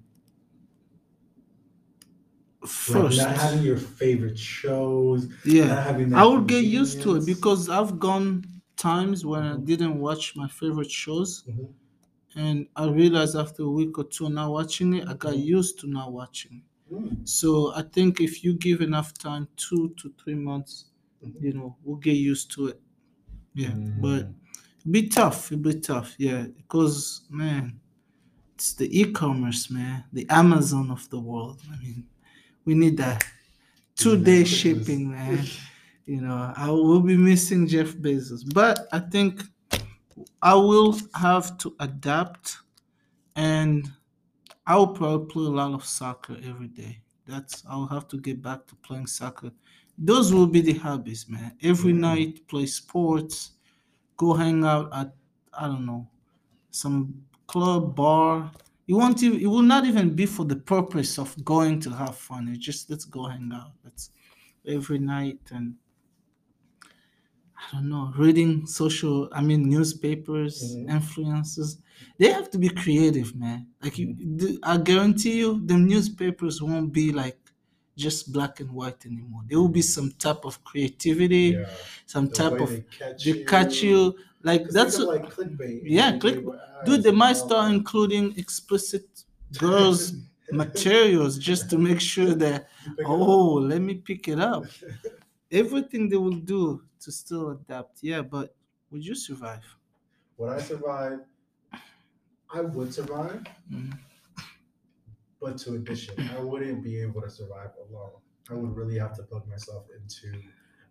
First, 2.65 3.17
like 3.17 3.27
not 3.29 3.37
having 3.37 3.63
your 3.63 3.77
favorite 3.77 4.37
shows, 4.39 5.27
yeah, 5.45 5.65
not 5.67 5.83
having 5.83 6.09
that 6.09 6.19
I 6.19 6.25
would 6.25 6.47
get 6.47 6.63
used 6.63 7.01
to 7.01 7.15
it 7.17 7.25
because 7.25 7.69
I've 7.69 7.99
gone 7.99 8.45
times 8.77 9.25
when 9.25 9.43
I 9.43 9.55
Mhm. 9.55 9.65
didn't 9.65 9.99
watch 9.99 10.35
my 10.35 10.47
favorite 10.47 10.89
shows, 10.91 11.43
Mhm. 11.47 11.73
and 12.35 12.67
I 12.75 12.89
realized 12.89 13.35
after 13.35 13.63
a 13.63 13.69
week 13.69 13.97
or 13.97 14.05
two 14.05 14.29
not 14.29 14.51
watching 14.51 14.93
it, 14.93 15.07
I 15.07 15.13
got 15.15 15.35
Mhm. 15.35 15.45
used 15.57 15.79
to 15.81 15.87
not 15.87 16.13
watching. 16.13 16.63
Mm, 16.91 17.27
So 17.27 17.73
I 17.73 17.81
think 17.83 18.21
if 18.21 18.43
you 18.43 18.53
give 18.53 18.81
enough 18.81 19.13
time, 19.13 19.47
two 19.57 19.89
to 19.97 20.13
three 20.19 20.35
months, 20.35 20.85
Mhm. 21.23 21.41
you 21.41 21.53
know, 21.53 21.77
we'll 21.83 21.97
get 21.97 22.15
used 22.17 22.51
to 22.53 22.67
it. 22.67 22.81
Yeah, 23.55 23.73
but 24.01 24.23
mm. 24.25 24.35
it'll 24.79 24.91
be 24.91 25.07
tough. 25.09 25.51
It'll 25.51 25.63
be 25.63 25.79
tough. 25.79 26.15
Yeah, 26.19 26.47
because 26.47 27.23
man, 27.29 27.79
it's 28.55 28.73
the 28.73 28.87
e-commerce, 28.99 29.69
man, 29.71 30.05
the 30.13 30.25
Amazon 30.29 30.91
of 30.91 31.09
the 31.09 31.19
world. 31.19 31.61
I 31.71 31.77
mean, 31.83 32.07
we 32.65 32.75
need 32.75 32.97
that 32.97 33.23
two-day 33.95 34.43
Yeah, 34.43 34.45
shipping, 34.45 35.11
man. 35.11 35.45
You 36.05 36.21
know, 36.21 36.53
I 36.55 36.69
will 36.71 37.01
be 37.01 37.17
missing 37.17 37.67
Jeff 37.67 37.93
Bezos, 37.95 38.43
but 38.53 38.87
I 38.91 38.99
think 38.99 39.41
I 40.41 40.53
will 40.55 40.95
have 41.15 41.57
to 41.59 41.75
adapt, 41.79 42.57
and 43.35 43.91
I 44.65 44.77
will 44.77 44.93
probably 44.93 45.27
play 45.27 45.45
a 45.45 45.49
lot 45.49 45.73
of 45.73 45.85
soccer 45.85 46.37
every 46.43 46.67
day. 46.69 47.03
That's 47.27 47.63
I'll 47.67 47.87
have 47.87 48.07
to 48.09 48.17
get 48.19 48.41
back 48.41 48.67
to 48.67 48.75
playing 48.77 49.07
soccer. 49.07 49.51
Those 49.97 50.33
will 50.33 50.47
be 50.47 50.61
the 50.61 50.73
hobbies, 50.73 51.29
man. 51.29 51.57
Every 51.61 51.93
night, 51.93 52.47
play 52.47 52.65
sports, 52.67 53.53
go 54.17 54.33
hang 54.33 54.63
out 54.65 54.93
at 54.93 55.15
I 55.53 55.67
don't 55.67 55.85
know 55.85 56.09
some 56.71 57.25
club 57.47 57.95
bar. 57.95 58.51
You 58.85 58.97
won't 58.97 59.21
even, 59.23 59.39
it 59.39 59.47
will 59.47 59.61
not 59.61 59.85
even 59.85 60.15
be 60.15 60.25
for 60.25 60.45
the 60.45 60.55
purpose 60.57 61.17
of 61.17 61.43
going 61.43 61.79
to 61.81 61.89
have 61.91 62.17
fun. 62.17 62.47
It's 62.49 62.59
just 62.59 62.89
let's 62.89 63.05
go 63.05 63.27
hang 63.27 63.51
out. 63.53 63.73
Let's 63.83 64.09
every 64.65 64.99
night 64.99 65.39
and 65.51 65.77
I 67.55 67.75
don't 67.77 67.89
know, 67.89 68.11
reading 68.17 68.65
social, 68.65 69.29
I 69.31 69.41
mean, 69.41 69.69
newspapers, 69.69 70.75
Mhm. 70.75 70.87
influencers. 70.97 71.77
They 72.17 72.31
have 72.31 72.49
to 72.51 72.57
be 72.57 72.69
creative, 72.69 73.35
man. 73.35 73.67
Like, 73.81 73.97
you, 73.97 74.15
the, 74.39 74.59
I 74.63 74.77
guarantee 74.77 75.37
you, 75.39 75.61
the 75.65 75.77
newspapers 75.77 76.61
won't 76.61 76.91
be 76.91 77.11
like 77.11 77.39
just 77.95 78.33
black 78.33 78.59
and 78.59 78.71
white 78.71 79.05
anymore. 79.05 79.43
There 79.47 79.59
will 79.59 79.69
be 79.81 79.83
some 79.83 80.11
type 80.11 80.45
of 80.45 80.63
creativity, 80.63 81.47
Yeah. 81.51 81.65
some 82.05 82.27
The 82.27 82.31
type 82.31 82.59
of 82.59 82.71
they 82.71 82.81
catch 82.97 83.23
they 83.23 83.43
catch 83.45 83.83
you. 83.83 84.15
Like 84.43 84.67
that's 84.69 84.99
of, 84.99 85.07
like 85.07 85.29
clickbait. 85.33 85.81
yeah, 85.85 86.17
click- 86.17 86.43
were 86.43 86.59
dude. 86.83 87.03
They 87.03 87.11
might 87.11 87.37
start 87.37 87.71
including 87.73 88.37
explicit 88.37 89.23
girls 89.57 90.13
materials 90.51 91.37
just 91.37 91.69
to 91.71 91.77
make 91.77 92.01
sure 92.01 92.33
that 92.45 92.67
oh, 93.05 93.53
let 93.53 93.81
me 93.81 93.95
pick 93.95 94.27
it 94.27 94.39
up. 94.39 94.65
Everything 95.51 96.09
they 96.09 96.17
will 96.17 96.39
do 96.55 96.83
to 97.01 97.11
still 97.11 97.49
adapt. 97.51 97.99
Yeah, 98.03 98.21
but 98.21 98.55
would 98.89 99.05
you 99.05 99.15
survive? 99.15 99.63
Would 100.37 100.49
I 100.49 100.61
survive? 100.61 101.19
I 102.53 102.61
would 102.61 102.93
survive, 102.93 103.43
Mhm. 103.69 103.99
but 105.39 105.57
to 105.59 105.75
addition, 105.75 106.19
I 106.29 106.39
wouldn't 106.41 106.83
be 106.83 107.01
able 107.01 107.21
to 107.21 107.29
survive 107.29 107.71
alone. 107.89 108.11
I 108.49 108.53
would 108.55 108.75
really 108.75 108.97
have 108.97 109.15
to 109.17 109.23
plug 109.23 109.47
myself 109.47 109.87
into 109.95 110.41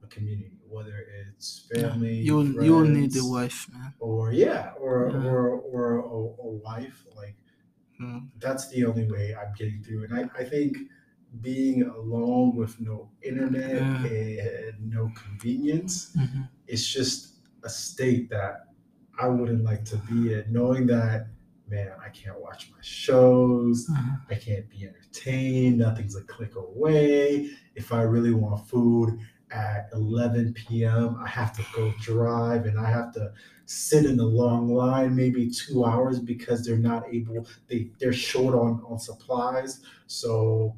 a 0.03 0.07
community, 0.09 0.59
whether 0.69 0.97
it's 1.21 1.67
family, 1.75 2.17
You'll 2.29 2.49
you'll 2.65 2.85
need 2.99 3.17
a 3.17 3.25
wife, 3.25 3.69
man. 3.73 3.95
or 4.01 4.33
yeah, 4.33 4.73
or 4.81 5.11
Yeah. 5.11 5.25
or 5.31 5.49
or 5.73 5.85
a, 5.99 6.21
a 6.49 6.51
wife. 6.69 7.05
Like 7.17 7.37
Mm. 8.01 8.31
that's 8.41 8.69
the 8.71 8.85
only 8.85 9.07
way 9.15 9.35
I'm 9.35 9.53
getting 9.57 9.81
through. 9.85 10.05
And 10.05 10.13
I, 10.15 10.23
I 10.41 10.45
think 10.45 10.77
being 11.41 11.83
alone 11.85 12.57
with 12.57 12.81
no 12.81 13.11
internet 13.23 13.71
Yeah. 13.81 14.07
and 14.07 14.91
no 14.91 15.11
convenience, 15.15 15.95
Mhm. 16.17 16.49
it's 16.67 16.87
just 16.99 17.19
a 17.63 17.69
state 17.69 18.29
that 18.31 18.55
I 19.21 19.29
wouldn't 19.29 19.63
like 19.63 19.85
to 19.93 19.97
be 20.11 20.33
in, 20.35 20.45
knowing 20.53 20.87
that, 20.89 21.29
man, 21.69 21.93
I 22.05 22.09
can't 22.09 22.41
watch 22.41 22.71
my 22.75 22.81
shows, 22.81 23.87
Mhm. 23.89 24.21
I 24.31 24.35
can't 24.35 24.69
be 24.69 24.85
entertained, 24.89 25.79
nothing's 25.79 26.17
a 26.17 26.23
click 26.23 26.57
away. 26.57 27.51
If 27.77 27.93
I 27.93 28.03
really 28.03 28.33
want 28.35 28.67
food 28.69 29.11
at 29.53 29.89
11 29.93 30.55
p.m., 30.55 31.17
I 31.23 31.29
have 31.29 31.53
to 31.57 31.63
go 31.75 31.93
drive 32.01 32.67
and 32.67 32.79
I 32.79 32.91
have 32.91 33.13
to 33.15 33.33
sit 33.67 34.05
in 34.05 34.19
a 34.19 34.25
long 34.25 34.69
line, 34.75 35.15
maybe 35.15 35.51
two 35.51 35.85
hours, 35.85 36.19
because 36.19 36.65
they're 36.65 36.77
not 36.77 37.05
able, 37.13 37.47
they, 37.69 37.91
they're 37.99 38.13
short 38.13 38.55
on, 38.55 38.83
on 38.87 38.99
supplies. 38.99 39.81
So 40.07 40.77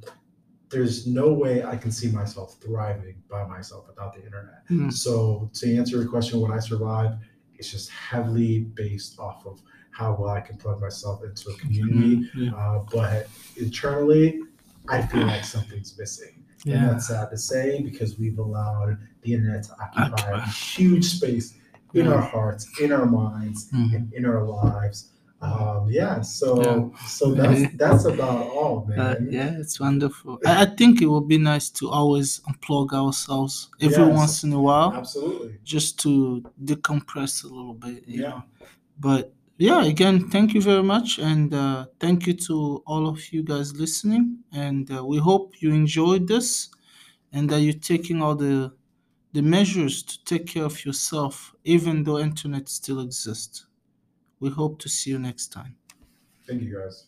there's 0.71 1.07
no 1.07 1.33
way 1.33 1.63
I 1.65 1.77
can 1.77 1.91
see 1.91 2.11
myself 2.11 2.57
thriving 2.61 3.23
by 3.31 3.45
myself 3.47 3.87
without 3.87 4.15
the 4.15 4.25
internet. 4.25 4.67
Mm. 4.71 4.93
So 4.93 5.51
to 5.55 5.77
answer 5.77 5.97
your 5.97 6.09
question, 6.09 6.41
would 6.41 6.51
I 6.51 6.59
survive? 6.59 7.13
It's 7.57 7.71
just 7.71 7.91
heavily 7.91 8.61
based 8.61 9.19
off 9.19 9.47
of 9.47 9.61
how 9.93 10.17
well 10.19 10.31
I 10.31 10.41
can 10.41 10.57
plug 10.57 10.81
myself 10.81 11.23
into 11.23 11.51
a 11.51 11.55
community. 11.55 12.17
Mhm. 12.17 12.29
Yeah. 12.35 12.55
Uh, 12.57 12.85
but 12.93 13.29
internally, 13.57 14.41
I 14.89 15.03
feel 15.03 15.27
like 15.27 15.45
something's 15.45 15.97
missing. 15.97 16.45
And 16.65 16.73
Yeah. 16.75 16.89
that's 16.91 17.09
sad 17.09 17.31
to 17.31 17.37
say 17.39 17.83
because 17.83 18.19
we've 18.19 18.39
allowed 18.39 18.97
the 19.23 19.35
internet 19.35 19.65
to 19.65 19.73
occupy 19.83 20.31
a 20.31 20.41
huge 20.77 21.05
space 21.05 21.55
in 21.93 22.07
Yeah. 22.07 22.13
our 22.15 22.21
hearts, 22.23 22.67
in 22.81 22.91
our 22.93 23.07
minds, 23.07 23.71
Mhm. 23.71 23.95
and 23.97 24.13
in 24.13 24.25
our 24.25 24.43
lives. 24.45 25.11
Um, 25.43 25.91
yeah, 25.91 26.23
so 26.23 26.49
Yeah. 26.63 27.07
so 27.07 27.35
that's 27.35 27.61
that's 27.83 28.05
about 28.07 28.47
all, 28.57 28.87
man. 28.89 28.99
Uh, 28.99 29.17
yeah, 29.29 29.51
it's 29.61 29.79
wonderful. 29.79 30.39
I, 30.47 30.63
I 30.63 30.65
think 30.65 31.03
it 31.03 31.07
would 31.07 31.29
be 31.29 31.37
nice 31.37 31.69
to 31.79 31.91
always 31.91 32.41
unplug 32.49 32.93
ourselves 32.95 33.69
every 33.79 34.05
Yes. 34.07 34.17
once 34.17 34.45
in 34.45 34.53
a 34.55 34.61
while, 34.69 34.95
Absolutely. 34.95 35.59
just 35.63 35.99
to 36.01 36.43
decompress 36.65 37.45
a 37.45 37.49
little 37.49 37.75
bit. 37.75 38.09
You 38.09 38.23
Yeah. 38.23 38.29
know? 38.31 38.43
But 38.99 39.35
yeah, 39.57 39.85
again, 39.85 40.29
thank 40.31 40.55
you 40.55 40.61
very 40.63 40.83
much, 40.83 41.19
and 41.19 41.53
uh, 41.55 41.87
thank 42.01 42.27
you 42.27 42.35
to 42.49 42.83
all 42.87 43.07
of 43.09 43.33
you 43.33 43.43
guys 43.43 43.75
listening. 43.77 44.43
And 44.53 44.91
uh, 44.91 45.05
we 45.05 45.19
hope 45.19 45.61
you 45.63 45.73
enjoyed 45.73 46.27
this, 46.29 46.69
and 47.33 47.51
that 47.51 47.61
you're 47.63 47.75
taking 47.93 48.23
all 48.23 48.37
the 48.37 48.75
the 49.33 49.43
measures 49.43 50.03
to 50.05 50.25
take 50.25 50.47
care 50.49 50.65
of 50.65 50.85
yourself, 50.85 51.55
even 51.65 52.05
though 52.05 52.19
internet 52.19 52.69
still 52.69 53.01
exists. 53.01 53.67
We 54.41 54.51
hope 54.51 54.81
to 54.81 54.89
see 54.91 55.11
you 55.11 55.19
next 55.21 55.49
time. 55.49 55.79
Thank 56.47 56.63
you 56.63 56.73
guys. 56.75 57.07